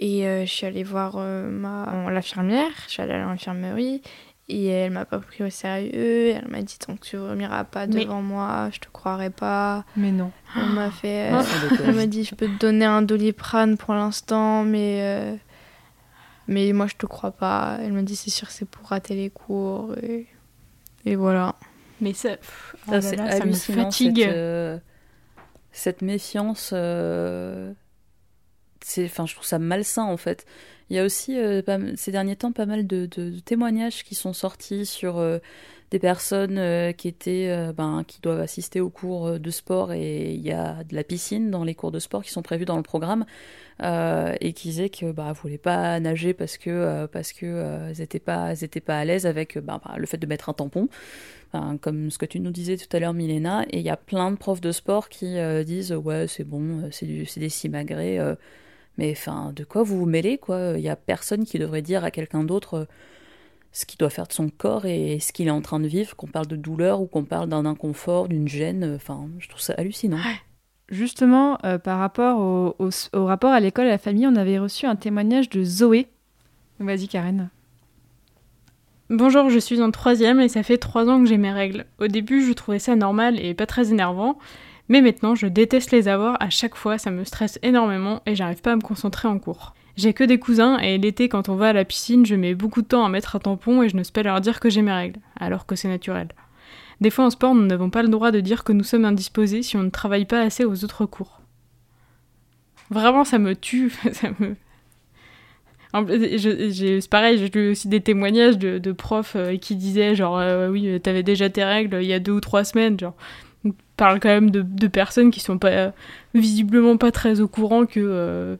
[0.00, 2.70] Et je suis allée voir ma l'infirmière.
[2.86, 4.02] Je suis allée à l'infirmerie.
[4.48, 6.34] Et elle m'a pas pris au sérieux.
[6.36, 9.84] Elle m'a dit tant que tu vomiras pas devant moi, je te croirai pas.
[9.96, 10.32] Mais non.
[10.56, 11.32] Elle m'a fait.
[11.84, 15.38] elle m'a dit je peux te donner un doliprane pour l'instant, mais
[16.46, 17.78] mais moi, je te crois pas.
[17.80, 19.94] Elle m'a dit, c'est sûr, c'est pour rater les cours.
[20.02, 20.26] Et,
[21.04, 21.56] et voilà.
[22.00, 22.36] Mais ça,
[22.88, 24.20] oh ça, me fatigue.
[24.20, 24.78] Cette, euh,
[25.72, 27.72] cette méfiance, euh,
[28.80, 30.44] c'est, enfin, je trouve ça malsain en fait.
[30.90, 31.62] Il y a aussi euh,
[31.96, 33.06] ces derniers temps pas mal de,
[33.44, 35.38] témoignages qui sont sortis sur euh,
[35.90, 40.42] des personnes euh, qui étaient, ben, qui doivent assister aux cours de sport et il
[40.42, 42.82] y a de la piscine dans les cours de sport qui sont prévus dans le
[42.82, 43.24] programme
[43.80, 48.52] et qui disaient que bah voulaient pas nager parce que parce que elles étaient pas
[48.52, 50.88] elles étaient pas à l'aise avec ben, bah, le fait de mettre un tampon.
[51.52, 53.96] Enfin, comme ce que tu nous disais tout à l'heure, Milena, et il y a
[53.96, 58.18] plein de profs de sport qui disent ouais c'est bon, c'est des simagrées,
[58.98, 60.74] mais enfin de quoi vous vous mêlez quoi?
[60.76, 62.84] Il y a personne qui devrait dire à quelqu'un d'autre euh,
[63.72, 66.14] ce qu'il doit faire de son corps et ce qu'il est en train de vivre,
[66.16, 68.84] qu'on parle de douleur ou qu'on parle d'un inconfort, d'une gêne.
[68.84, 70.18] euh, Enfin, je trouve ça hallucinant.
[70.90, 74.36] Justement, euh, par rapport au, au- au rapport à l'école et à la famille, on
[74.36, 76.08] avait reçu un témoignage de Zoé.
[76.78, 77.48] Vas-y, Karen.
[79.10, 81.84] Bonjour, je suis en troisième et ça fait trois ans que j'ai mes règles.
[81.98, 84.38] Au début, je trouvais ça normal et pas très énervant,
[84.88, 88.60] mais maintenant, je déteste les avoir à chaque fois, ça me stresse énormément et j'arrive
[88.60, 89.74] pas à me concentrer en cours.
[89.96, 92.82] J'ai que des cousins et l'été, quand on va à la piscine, je mets beaucoup
[92.82, 94.92] de temps à mettre un tampon et je n'ose pas leur dire que j'ai mes
[94.92, 96.28] règles, alors que c'est naturel.
[97.00, 99.62] Des fois en sport, nous n'avons pas le droit de dire que nous sommes indisposés
[99.62, 101.40] si on ne travaille pas assez aux autres cours.
[102.90, 104.56] Vraiment, ça me tue, ça me,
[105.94, 110.88] C'est pareil, j'ai lu aussi des témoignages de, profs euh, qui disaient genre euh, oui,
[110.88, 112.98] euh, t'avais déjà tes règles il y a deux ou trois semaines.
[112.98, 113.14] Genre,
[113.96, 115.90] parle quand même de, de personnes qui sont pas euh,
[116.34, 118.56] visiblement pas très au courant que euh,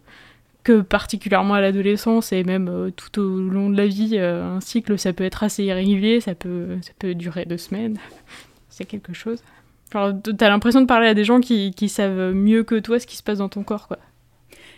[0.62, 4.98] que particulièrement à l'adolescence et même euh, tout au long de la vie, un cycle
[4.98, 7.98] ça peut être assez irrégulier, ça peut ça peut durer deux semaines.
[8.68, 9.42] C'est quelque chose.
[9.92, 13.06] Genre, t'as l'impression de parler à des gens qui, qui savent mieux que toi ce
[13.06, 13.98] qui se passe dans ton corps, quoi.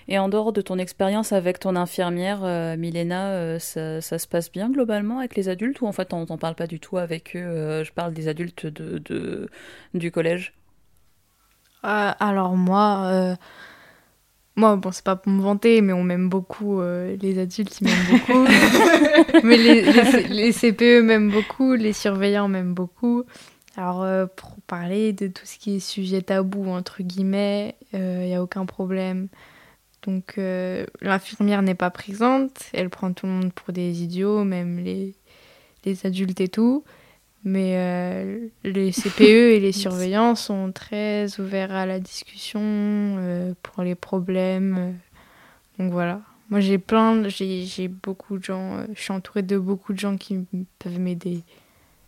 [0.08, 4.26] Et en dehors de ton expérience avec ton infirmière, euh, Milena, euh, ça, ça se
[4.28, 6.96] passe bien globalement avec les adultes ou en fait on t'en parle pas du tout
[6.98, 9.50] avec eux euh, Je parle des adultes de, de-
[9.94, 10.54] du collège?
[11.82, 13.36] Alors moi,
[14.56, 18.04] moi bon c'est pas pour me vanter, mais on m'aime beaucoup, les adultes ils m'aiment
[18.04, 18.44] beaucoup,
[19.42, 23.24] mais les, les, les CPE m'aiment beaucoup, les surveillants m'aiment beaucoup.
[23.76, 28.34] Alors euh, pour parler de tout ce qui est sujet tabou entre guillemets, il n'y
[28.34, 29.28] a aucun problème.
[30.06, 34.78] Donc euh, l'infirmière n'est pas présente, elle prend tout le monde pour des idiots, même
[34.78, 35.14] les,
[35.84, 36.84] les adultes et tout.
[37.44, 43.82] Mais euh, les CPE et les surveillants sont très ouverts à la discussion euh, pour
[43.84, 44.98] les problèmes.
[45.78, 46.22] Donc voilà.
[46.50, 49.98] Moi j'ai plein, j'ai j'ai beaucoup de gens, euh, je suis entourée de beaucoup de
[49.98, 50.46] gens qui
[50.78, 51.42] peuvent m'aider.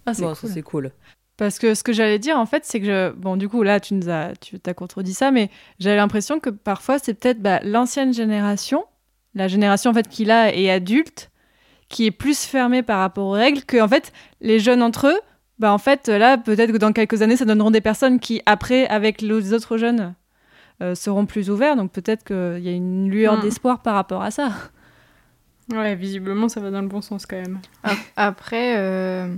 [0.06, 0.50] Ah, c'est Bon, ça, cool.
[0.50, 0.92] c'est cool.
[1.38, 3.10] Parce que ce que j'allais dire, en fait, c'est que je...
[3.12, 6.50] Bon, du coup, là, tu nous as, tu t'as contredit ça, mais j'avais l'impression que
[6.50, 8.84] parfois, c'est peut-être bah, l'ancienne génération,
[9.34, 11.30] la génération, en fait, qu'il a est adulte,
[11.88, 15.18] qui est plus fermée par rapport aux règles que, en fait, les jeunes entre eux,
[15.60, 18.86] bah, en fait, là, peut-être que dans quelques années, ça donneront des personnes qui, après,
[18.88, 20.14] avec les autres jeunes,
[20.82, 21.76] euh, seront plus ouverts.
[21.76, 23.40] Donc, peut-être qu'il y a une lueur Mm.
[23.42, 24.50] d'espoir par rapport à ça.
[25.72, 27.58] Ouais, visiblement ça va dans le bon sens quand même.
[27.82, 29.36] Ap- Après, euh,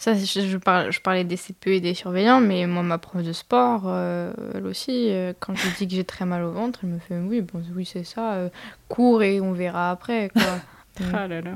[0.00, 3.22] ça, je, je parle- je parlais des CPE et des surveillants, mais moi, ma prof
[3.22, 6.52] de sport, euh, elle aussi, euh, quand je lui dis que j'ai très mal au
[6.52, 8.48] ventre, elle me fait oui, bon, oui, c'est ça, euh,
[8.88, 10.30] cours et on verra après.
[10.30, 10.42] Quoi.
[11.00, 11.14] Mm.
[11.14, 11.50] Ah là là.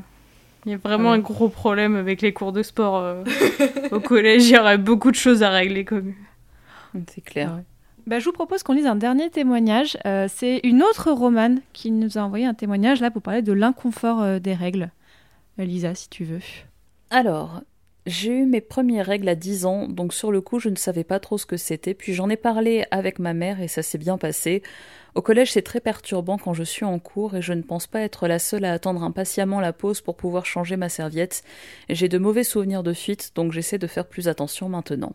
[0.65, 3.25] Il y a vraiment un gros problème avec les cours de sport euh,
[3.91, 4.45] au collège.
[4.49, 6.15] Il y aurait beaucoup de choses à régler comme.
[7.13, 7.61] C'est clair.
[8.07, 9.99] Bah, je vous propose qu'on lise un dernier témoignage.
[10.07, 13.53] Euh, c'est une autre romane qui nous a envoyé un témoignage là pour parler de
[13.53, 14.91] l'inconfort euh, des règles.
[15.59, 16.41] Euh, Lisa, si tu veux.
[17.11, 17.61] Alors,
[18.07, 21.05] j'ai eu mes premières règles à 10 ans, donc sur le coup, je ne savais
[21.05, 21.95] pas trop ce que c'était.
[21.95, 24.63] Puis j'en ai parlé avec ma mère et ça s'est bien passé.
[25.15, 28.01] Au collège, c'est très perturbant quand je suis en cours et je ne pense pas
[28.01, 31.45] être la seule à attendre impatiemment la pause pour pouvoir changer ma serviette.
[31.89, 35.15] Et J'ai de mauvais souvenirs de fuite, donc j'essaie de faire plus attention maintenant.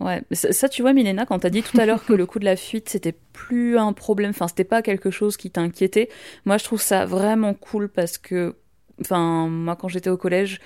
[0.00, 2.38] Ouais, ça, ça, tu vois, Milena, quand t'as dit tout à l'heure que le coup
[2.38, 6.10] de la fuite, c'était plus un problème, enfin, c'était pas quelque chose qui t'inquiétait.
[6.44, 8.56] Moi, je trouve ça vraiment cool parce que,
[9.00, 10.60] enfin, moi, quand j'étais au collège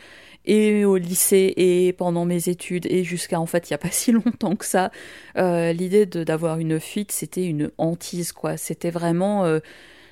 [0.46, 3.90] et au lycée et pendant mes études et jusqu'à, en fait, il y a pas
[3.92, 4.90] si longtemps que ça,
[5.36, 8.56] euh, l'idée d'avoir une fuite, c'était une hantise, quoi.
[8.56, 9.58] C'était vraiment euh,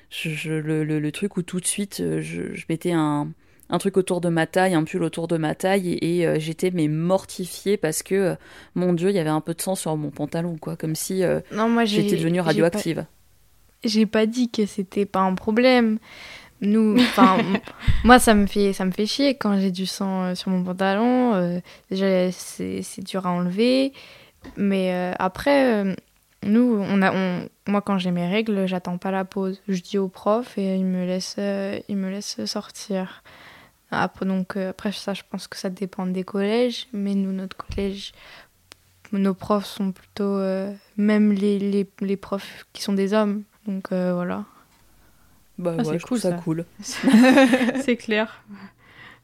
[0.09, 3.29] je- je- le, le- le truc où tout de suite, euh, je, je mettais un,
[3.71, 6.39] un truc autour de ma taille, un pull autour de ma taille, et, et, euh,
[6.39, 8.35] j'étais mais mortifiée parce que, euh,
[8.75, 11.23] mon Dieu, il y avait un peu de sang sur mon pantalon, quoi, comme si
[11.23, 13.05] euh, Non, moi, j'ai- j'étais devenue j'ai pas- radioactive.
[13.83, 15.99] J'ai pas dit que c'était pas un problème.
[16.61, 17.37] Nous, enfin,
[18.03, 20.61] moi, ça me fait, ça me fait chier quand j'ai du sang euh, sur mon
[20.63, 21.33] pantalon.
[21.35, 23.93] euh, déjà, c'est dur à enlever.
[24.57, 25.95] Mais euh, après,
[26.43, 27.13] nous, on a,
[27.67, 29.61] moi, quand j'ai mes règles, j'attends pas la pause.
[29.69, 33.23] Je dis au prof et il me laisse, me sortir.
[33.91, 36.87] Après, donc, après ça, je pense que ça dépend des collèges.
[36.91, 38.11] Mais nous, notre collège,
[39.13, 40.39] nos profs sont plutôt,
[40.97, 43.43] même les, les, les profs qui sont des hommes.
[43.65, 44.43] Donc voilà.
[45.59, 46.35] Bah Ah, ouais, c'est cool, ça ça.
[46.37, 46.65] cool.
[47.81, 48.43] C'est clair.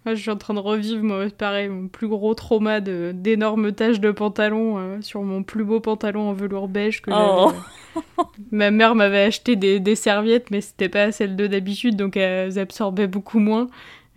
[0.06, 3.72] Moi, je suis en train de revivre, moi, pareil, mon plus gros trauma de- d'énormes
[3.72, 7.52] taches de pantalon euh, sur mon plus beau pantalon en velours beige que Oh.
[7.52, 8.06] j'avais.
[8.52, 12.60] Ma mère m'avait acheté des, des serviettes, mais c'était pas celles de d'habitude, donc elles
[12.60, 13.68] absorbaient beaucoup moins.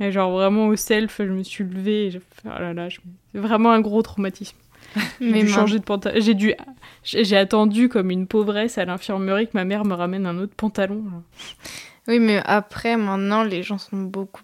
[0.00, 2.88] Et genre vraiment au self, je me suis levée et j'ai fait, oh là là,
[2.90, 2.98] je-
[3.32, 4.56] c'est vraiment un gros traumatisme.
[5.20, 6.18] J'ai dû changer de pantalon.
[6.20, 6.54] J'ai dû,
[7.02, 10.54] j'ai j'ai attendu comme une pauvresse à l'infirmerie que ma mère me ramène un autre
[10.56, 11.02] pantalon.
[11.04, 11.22] là.
[12.08, 14.40] Oui, mais après, maintenant, les gens sont beaucoup.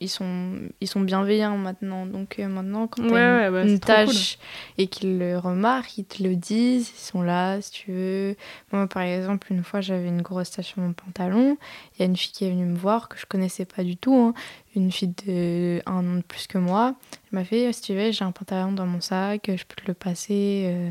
[0.00, 2.04] Ils sont, ils sont bienveillants maintenant.
[2.04, 4.06] Donc, euh, maintenant, quand Ouais, t'as ouais, une, bah, trop cool.
[4.14, 4.38] tâche
[4.76, 8.36] et qu'ils le remarquent, ils te le disent, ils sont là si tu veux.
[8.72, 11.56] Moi, par exemple, une fois, j'avais une grosse tache sur mon pantalon.
[11.94, 13.96] Il y a une fille qui est venue me voir que je connaissais pas du
[13.96, 14.14] tout.
[14.14, 14.34] hein.
[14.76, 16.94] Une fille de un an de plus que moi.
[17.32, 19.86] Elle m'a fait si tu veux, j'ai un pantalon dans mon sac, je peux te
[19.86, 20.90] le passer, euh,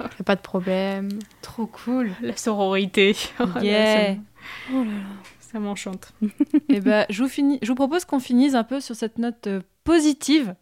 [0.00, 1.08] y a pas de problème.
[1.42, 2.10] Trop cool.
[2.22, 3.16] La sororité.
[3.40, 4.14] Oh là, Yeah.
[5.52, 6.12] Ça- m'enchante.
[6.68, 9.46] Et ben, je vous finis, je vous propose qu'on finisse un peu sur cette note
[9.46, 10.54] euh, positive.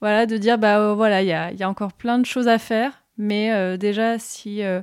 [0.00, 2.26] Voilà, de dire bah euh, voilà, il y a, il y a encore plein de
[2.26, 4.80] choses à faire, mais euh, déjà si euh,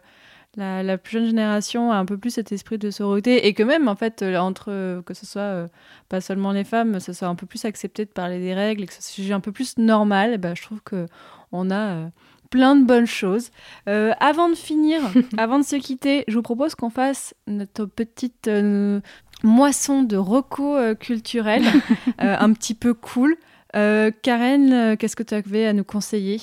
[0.58, 3.64] la, la plus jeune génération a un peu plus cet esprit de sororité et que
[3.64, 5.68] même en fait entre que ce soit
[6.10, 8.88] pas seulement les femmes, ce soit un peu plus accepté de parler des règles et
[8.88, 11.08] que ce soit un peu plus normal, eh ben, je trouve que
[11.54, 12.10] on a
[12.50, 13.50] plein de bonnes choses.
[13.90, 15.02] Euh, avant de finir,
[15.38, 19.02] avant de se quitter, je vous propose qu'on fasse notre petite euh,
[19.46, 21.64] moisson de recos euh, culturels,
[22.22, 23.36] euh, un petit peu cool.
[23.76, 26.40] Euh, Karen, euh, qu'est-ce que tu avais à nous conseiller?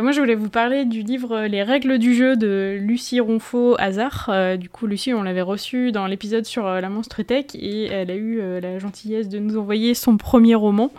[0.00, 4.26] Moi, je voulais vous parler du livre Les règles du jeu de Lucie Ronfaux Hazard.
[4.32, 7.84] Euh, du coup, Lucie, on l'avait reçue dans l'épisode sur euh, la monstre tech et
[7.86, 10.90] elle a eu euh, la gentillesse de nous envoyer son premier roman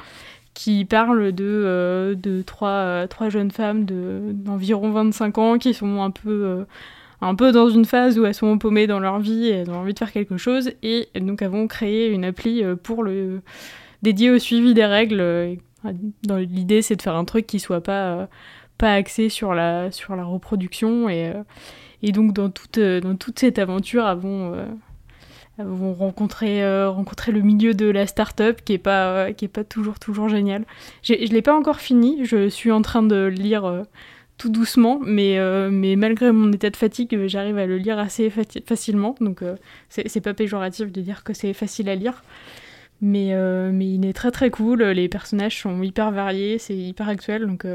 [0.54, 5.74] qui parle de, euh, de trois, euh, trois jeunes femmes de- d'environ 25 ans qui
[5.74, 6.64] sont un peu, euh,
[7.24, 9.78] un peu dans une phase où elles sont paumées dans leur vie et elles ont
[9.78, 10.72] envie de faire quelque chose.
[10.84, 13.42] Et donc, avons créé une appli euh, pour le
[14.02, 15.22] dédiée au suivi des règles.
[15.22, 15.56] euh,
[16.24, 18.26] Dans l'idée, c'est de faire un truc qui soit pas euh,
[18.78, 21.10] pas axé sur la, sur la reproduction.
[21.10, 21.34] Et,
[22.02, 24.54] et donc, dans toute, dans toute cette aventure, avons,
[25.60, 30.28] avons rencontré, le milieu de la start-up qui est pas, qui est pas toujours, toujours
[30.28, 30.66] génial.
[31.04, 33.86] Je l'ai pas encore fini, je suis en train de lire
[34.50, 38.30] doucement, mais, euh, mais malgré mon état de fatigue, euh, j'arrive à le lire assez
[38.66, 39.16] facilement.
[39.20, 39.56] Donc, euh,
[39.90, 42.24] c'est pas péjoratif de dire que c'est facile à lire.
[43.02, 43.36] Mais,
[43.74, 47.68] mais il est très très cool, les personnages sont hyper variés, c'est hyper actuel, donc,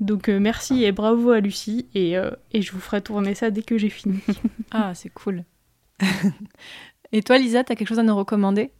[0.00, 2.14] donc merci et bravo à Lucie, et,
[2.52, 4.18] et je vous ferai tourner ça dès que j'ai fini.
[4.72, 5.44] Ah, c'est cool.
[7.12, 8.72] et toi, Lisa, tu as quelque chose à nous recommander?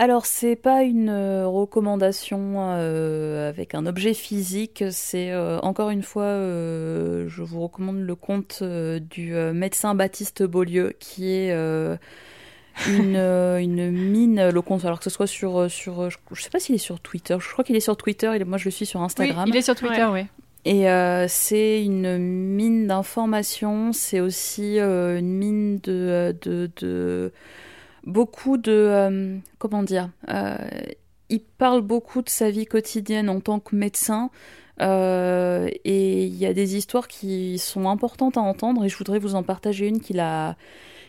[0.00, 6.02] Alors, c'est pas une euh, recommandation euh, avec un objet physique, c'est euh, encore une
[6.02, 11.52] fois, euh, je vous recommande le conte euh, du euh, médecin Baptiste Beaulieu, qui est
[11.52, 11.96] euh,
[12.88, 16.50] une, euh, une mine, le compte, alors que ce soit sur, sur je, je sais
[16.50, 18.72] pas s'il est sur Twitter, je crois qu'il est sur Twitter, et moi je le
[18.72, 19.44] suis sur Instagram.
[19.44, 20.26] Oui, il est sur Twitter, oui.
[20.64, 27.32] Et euh, c'est une mine d'informations, c'est aussi euh, une mine de, de, de
[28.06, 30.10] beaucoup de euh, comment dire.
[30.28, 30.56] euh,
[31.30, 34.30] il parle beaucoup de sa vie quotidienne en tant que médecin.
[34.82, 39.18] euh, et il y a des histoires qui sont importantes à entendre et je voudrais
[39.20, 40.56] vous en partager une qu'il a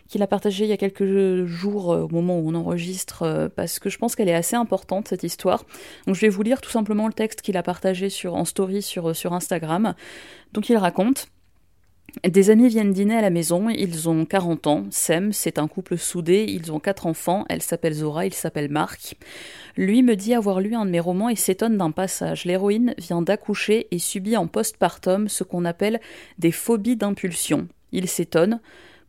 [0.08, 3.90] qu'il a partagée il y a quelques jours au moment où on enregistre parce que
[3.90, 5.64] je pense qu'elle est assez importante cette histoire.
[6.06, 8.84] Donc je vais vous lire tout simplement le texte qu'il a partagé sur, en story
[8.84, 9.96] sur, sur Instagram.
[10.54, 11.28] Donc il raconte
[12.24, 15.98] Des amis viennent dîner à la maison, ils ont 40 ans, Sem, c'est un couple
[15.98, 19.16] soudé, ils ont quatre enfants, elle s'appelle Zora, il s'appelle Marc.
[19.76, 22.46] Lui me dit avoir lu un de mes romans et s'étonne d'un passage.
[22.46, 26.00] L'héroïne vient d'accoucher et subit en postpartum ce qu'on appelle
[26.40, 27.68] des phobies d'impulsion.
[27.92, 28.62] Il s'étonne.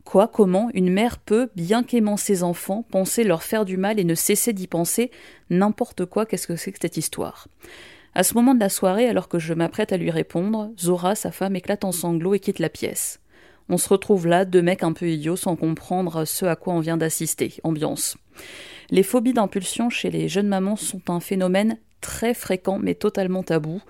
[0.03, 4.05] Quoi, comment une mère peut, bien qu'aimant ses enfants, penser leur faire du mal et
[4.05, 5.11] ne cesser d'y penser?
[5.49, 7.47] N'importe quoi, qu'est-ce que c'est que cette histoire?
[8.17, 11.31] À ce moment de la soirée, alors que je m'apprête à lui répondre, Zora, sa
[11.31, 13.19] femme, éclate en sanglots et quitte la pièce.
[13.69, 16.79] On se retrouve là, deux mecs un peu idiots sans comprendre ce à quoi on
[16.79, 17.53] vient d'assister.
[17.61, 18.17] Ambiance.
[18.89, 23.83] Les phobies d'impulsion chez les jeunes mamans sont un phénomène très fréquent mais totalement tabou.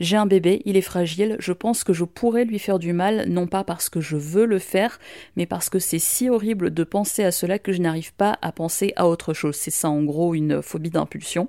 [0.00, 3.26] J'ai un bébé, il est fragile, je pense que je pourrais lui faire du mal,
[3.28, 4.98] non pas parce que je veux le faire,
[5.36, 8.50] mais parce que c'est si horrible de penser à cela que je n'arrive pas à
[8.50, 9.54] penser à autre chose.
[9.54, 11.46] C'est ça en gros une phobie d'impulsion.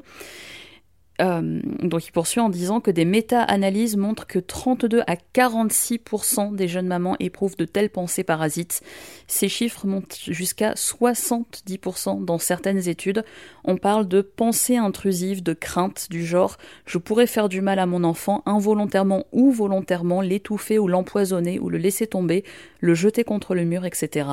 [1.21, 6.67] Euh, donc il poursuit en disant que des méta-analyses montrent que 32 à 46% des
[6.67, 8.81] jeunes mamans éprouvent de telles pensées parasites.
[9.27, 13.23] Ces chiffres montent jusqu'à 70% dans certaines études.
[13.63, 17.85] On parle de pensées intrusives, de craintes du genre je pourrais faire du mal à
[17.85, 22.43] mon enfant involontairement ou volontairement, l'étouffer ou l'empoisonner ou le laisser tomber,
[22.79, 24.27] le jeter contre le mur, etc.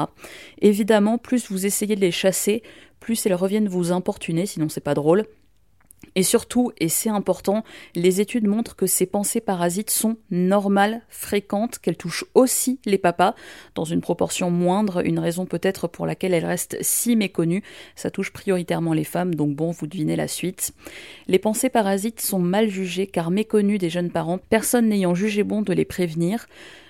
[0.61, 2.63] Évidemment, plus vous essayez de les chasser,
[3.01, 5.25] plus elles reviennent vous importuner, sinon c'est pas drôle.
[6.15, 11.79] Et surtout, et c'est important, les études montrent que ces pensées parasites sont normales, fréquentes,
[11.79, 13.35] qu'elles touchent aussi les papas,
[13.75, 17.63] dans une proportion moindre, une raison peut-être pour laquelle elles restent si méconnues.
[17.95, 20.73] Ça touche prioritairement les femmes, donc bon, vous devinez la suite.
[21.27, 25.63] Les pensées parasites sont mal jugées car méconnues des jeunes parents, personne n'ayant jugé bon
[25.63, 26.47] de les prévenir.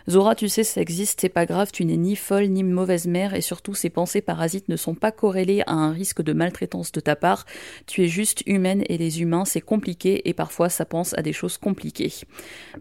[0.08, 3.34] Zora, tu sais, ça existe, c'est pas grave, tu n'es ni folle ni mauvaise mère,
[3.34, 7.00] et surtout ces pensées parasites ne sont pas corrélées à un risque de maltraitance de
[7.00, 7.44] ta part.
[7.86, 11.58] Tu es juste humaine et humains, c'est compliqué, et parfois ça pense à des choses
[11.58, 12.12] compliquées.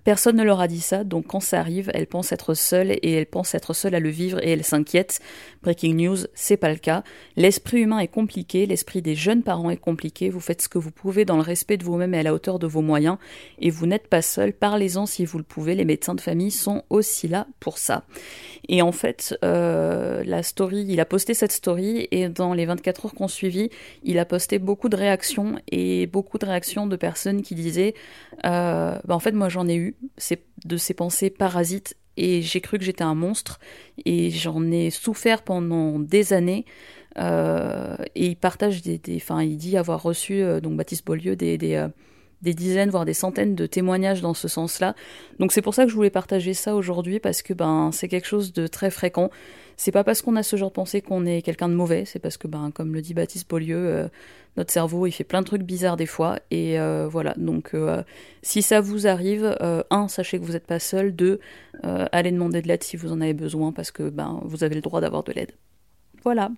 [0.03, 3.11] Personne ne leur a dit ça, donc quand ça arrive, elles pensent être seules, et
[3.13, 5.19] elles pensent être seules à le vivre, et elles s'inquiètent.
[5.61, 7.03] Breaking news, c'est pas le cas.
[7.35, 10.91] L'esprit humain est compliqué, l'esprit des jeunes parents est compliqué, vous faites ce que vous
[10.91, 13.17] pouvez dans le respect de vous-même et à la hauteur de vos moyens,
[13.59, 16.83] et vous n'êtes pas seul, parlez-en si vous le pouvez, les médecins de famille sont
[16.89, 18.05] aussi là pour ça.
[18.69, 23.05] Et en fait, euh, la story, il a posté cette story et dans les 24
[23.05, 23.69] heures qu'on suivi,
[24.03, 27.93] il a posté beaucoup de réactions et beaucoup de réactions de personnes qui disaient,
[28.45, 29.95] euh, bah en fait moi j'en ai eu
[30.65, 33.59] de ces pensées parasites et j'ai cru que j'étais un monstre
[34.05, 36.65] et j'en ai souffert pendant des années.
[37.19, 41.87] Euh, et il partage des, enfin, il dit avoir reçu donc Baptiste Beaulieu des
[42.41, 44.95] des dizaines, voire des centaines de témoignages dans ce sens-là.
[45.39, 48.27] Donc c'est pour ça que je voulais partager ça aujourd'hui parce que ben c'est quelque
[48.27, 49.29] chose de très fréquent.
[49.75, 52.19] C'est pas parce qu'on a ce genre de pensée qu'on est quelqu'un de mauvais, c'est
[52.19, 54.07] parce que ben comme le dit Baptiste Beaulieu, euh,
[54.55, 57.33] notre cerveau il fait plein de trucs bizarres des fois et euh, voilà.
[57.37, 58.03] Donc euh,
[58.43, 59.55] si ça vous arrive,
[59.89, 61.39] un sachez que vous n'êtes pas seul, deux
[61.83, 64.81] allez demander de l'aide si vous en avez besoin parce que ben vous avez le
[64.81, 65.51] droit d'avoir de l'aide.
[66.23, 66.51] Voilà.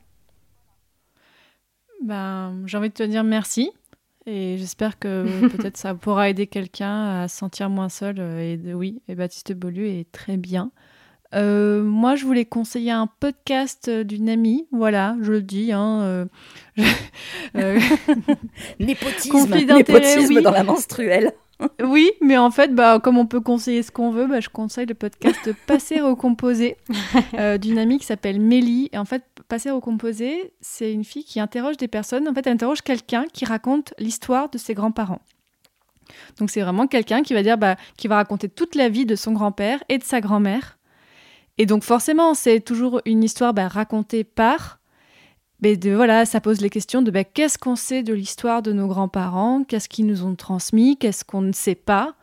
[2.04, 3.72] Ben, j'ai envie de te dire merci
[4.30, 5.26] et j'espère que
[5.58, 8.16] peut-être ça pourra aider quelqu'un à se sentir moins seul.
[8.20, 10.72] Euh, et oui, et Baptiste Beaulieu est très bien.
[11.36, 14.68] Euh, moi, je voulais conseiller un podcast d'une amie.
[14.72, 15.72] Voilà, je le dis.
[15.72, 16.28] Hein,
[17.56, 17.80] euh,
[18.80, 21.34] népotisme, népotisme dans la menstruelle.
[21.84, 24.86] oui, mais en fait, bah, comme on peut conseiller ce qu'on veut, bah, je conseille
[24.86, 26.78] le podcast Passer recomposé
[27.34, 28.90] euh, d'une amie qui s'appelle Mélie.
[28.94, 32.28] Et en fait, Passer recomposé, c'est une fille qui interroge des personnes.
[32.28, 35.22] En fait, elle interroge quelqu'un qui raconte l'histoire de ses grands-parents.
[36.38, 39.16] Donc, c'est vraiment quelqu'un qui va dire, bah, qui va raconter toute la vie de
[39.16, 40.78] son grand-père et de sa grand-mère.
[41.58, 44.80] Et donc, forcément, c'est toujours une histoire bah, racontée par
[45.62, 48.72] mais de, voilà, ça pose les questions de ben, qu'est-ce qu'on sait de l'histoire de
[48.72, 52.16] nos grands-parents, qu'est-ce qu'ils nous ont transmis, qu'est-ce qu'on ne sait pas?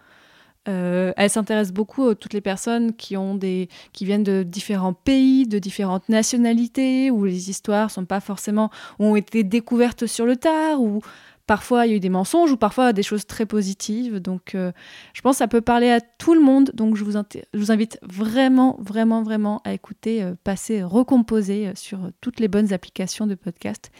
[0.69, 4.93] Euh, elle s'intéresse beaucoup à toutes les personnes qui, ont des, qui viennent de différents
[4.93, 10.37] pays, de différentes nationalités, où les histoires sont pas forcément ont été découvertes sur le
[10.37, 11.01] tard, ou
[11.47, 14.19] Parfois, il y a eu des mensonges ou parfois des choses très positives.
[14.19, 14.73] Donc, euh,
[15.14, 16.73] je pense que ça peut parler à tout le monde.
[16.75, 17.12] Donc, je vous,
[17.55, 22.73] vous invite vraiment, vraiment, vraiment à écouter euh, Passer Recomposer euh, sur toutes les bonnes
[22.73, 23.93] applications de podcast.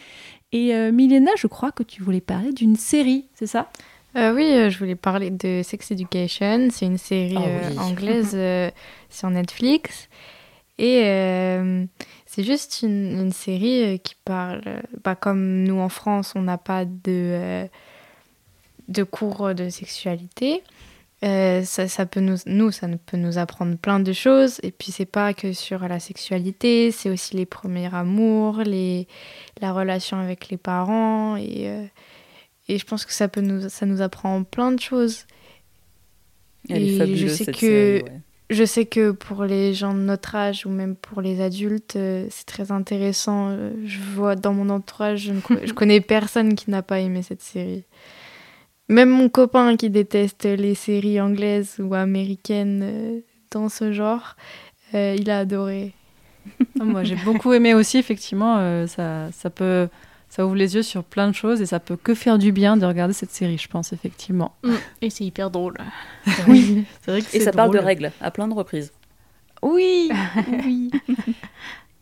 [0.51, 3.69] Et Milena, je crois que tu voulais parler d'une série, c'est ça?
[4.17, 6.69] Oui, je voulais parler de Sex Education.
[6.71, 8.35] C'est une série ah anglaise
[9.09, 10.09] sur Netflix.
[10.79, 11.03] Et
[12.37, 14.61] c'est juste une, série euh, qui parle,
[15.03, 17.65] bah, comme nous en France, on n'a pas de, euh,
[18.89, 20.61] de cours de sexualité.
[21.23, 24.59] Euh, ça, ça, peut nous, nous, ça peut nous apprendre plein de choses.
[24.61, 29.07] Et puis, c'est pas que sur la sexualité, c'est aussi les premiers amours, les,
[29.61, 31.37] la relation avec les parents.
[31.37, 31.89] Et,
[32.67, 35.25] et je pense que ça, peut nous, ça nous apprend plein de choses.
[36.69, 38.03] et je sais que
[38.49, 42.27] je sais que pour les gens de notre âge ou même pour les adultes, euh,
[42.29, 43.49] c'est très intéressant.
[43.49, 47.41] Euh, je vois dans mon entourage, je, ne connais personne qui n'a pas aimé cette
[47.41, 47.83] série.
[48.87, 53.19] Même mon copain qui déteste les séries anglaises ou américaines euh,
[53.51, 54.37] dans ce genre,
[54.93, 55.93] il a adoré.
[56.75, 58.87] Moi, j'ai beaucoup aimé aussi, effectivement.
[58.87, 59.89] ça, ça peut
[60.29, 62.77] ça ouvre les yeux sur plein de choses et ça peut que faire du bien
[62.77, 64.55] de regarder cette série, je pense, effectivement.
[64.63, 64.73] Mm.
[65.01, 65.75] Et c'est hyper drôle.
[66.47, 68.91] oui, c'est vrai que Et ça parle de règles à plein de reprises.
[69.61, 70.09] Oui,
[70.65, 70.91] oui.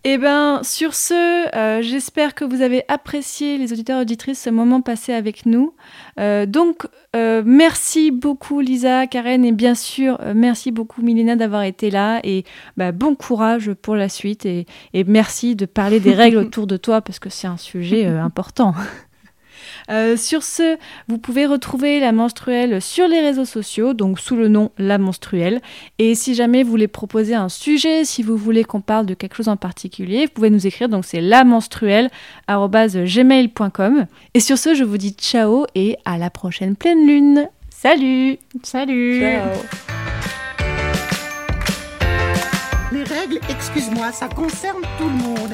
[0.08, 4.52] Eh bien, sur ce, euh, j'espère que vous avez apprécié, les auditeurs et auditrices, ce
[4.52, 5.74] moment passé avec nous.
[6.20, 6.86] Euh, donc,
[7.16, 12.20] euh, merci beaucoup Lisa, Karen, et bien sûr, merci beaucoup Milena d'avoir été là.
[12.24, 12.44] Et
[12.78, 14.46] bah, bon courage pour la suite.
[14.46, 18.06] Et, et, merci de parler des règles autour de toi, parce que c'est un sujet
[18.06, 18.76] important.
[19.90, 20.78] Euh, sur ce,
[21.08, 25.62] vous pouvez retrouver la menstruelle sur les réseaux sociaux, donc sous le nom La Menstruelle.
[26.00, 29.36] Et si jamais vous voulez proposer un sujet, si vous voulez qu'on parle de quelque
[29.36, 30.90] chose en particulier, vous pouvez nous écrire.
[30.90, 34.08] Donc c'est lamenstruelle@gmail.com.
[34.34, 37.48] Et sur ce, je vous dis ciao et à la prochaine pleine lune.
[37.70, 39.20] Salut Salut
[42.92, 45.52] Les règles, excuse-moi, ça concerne tout le monde.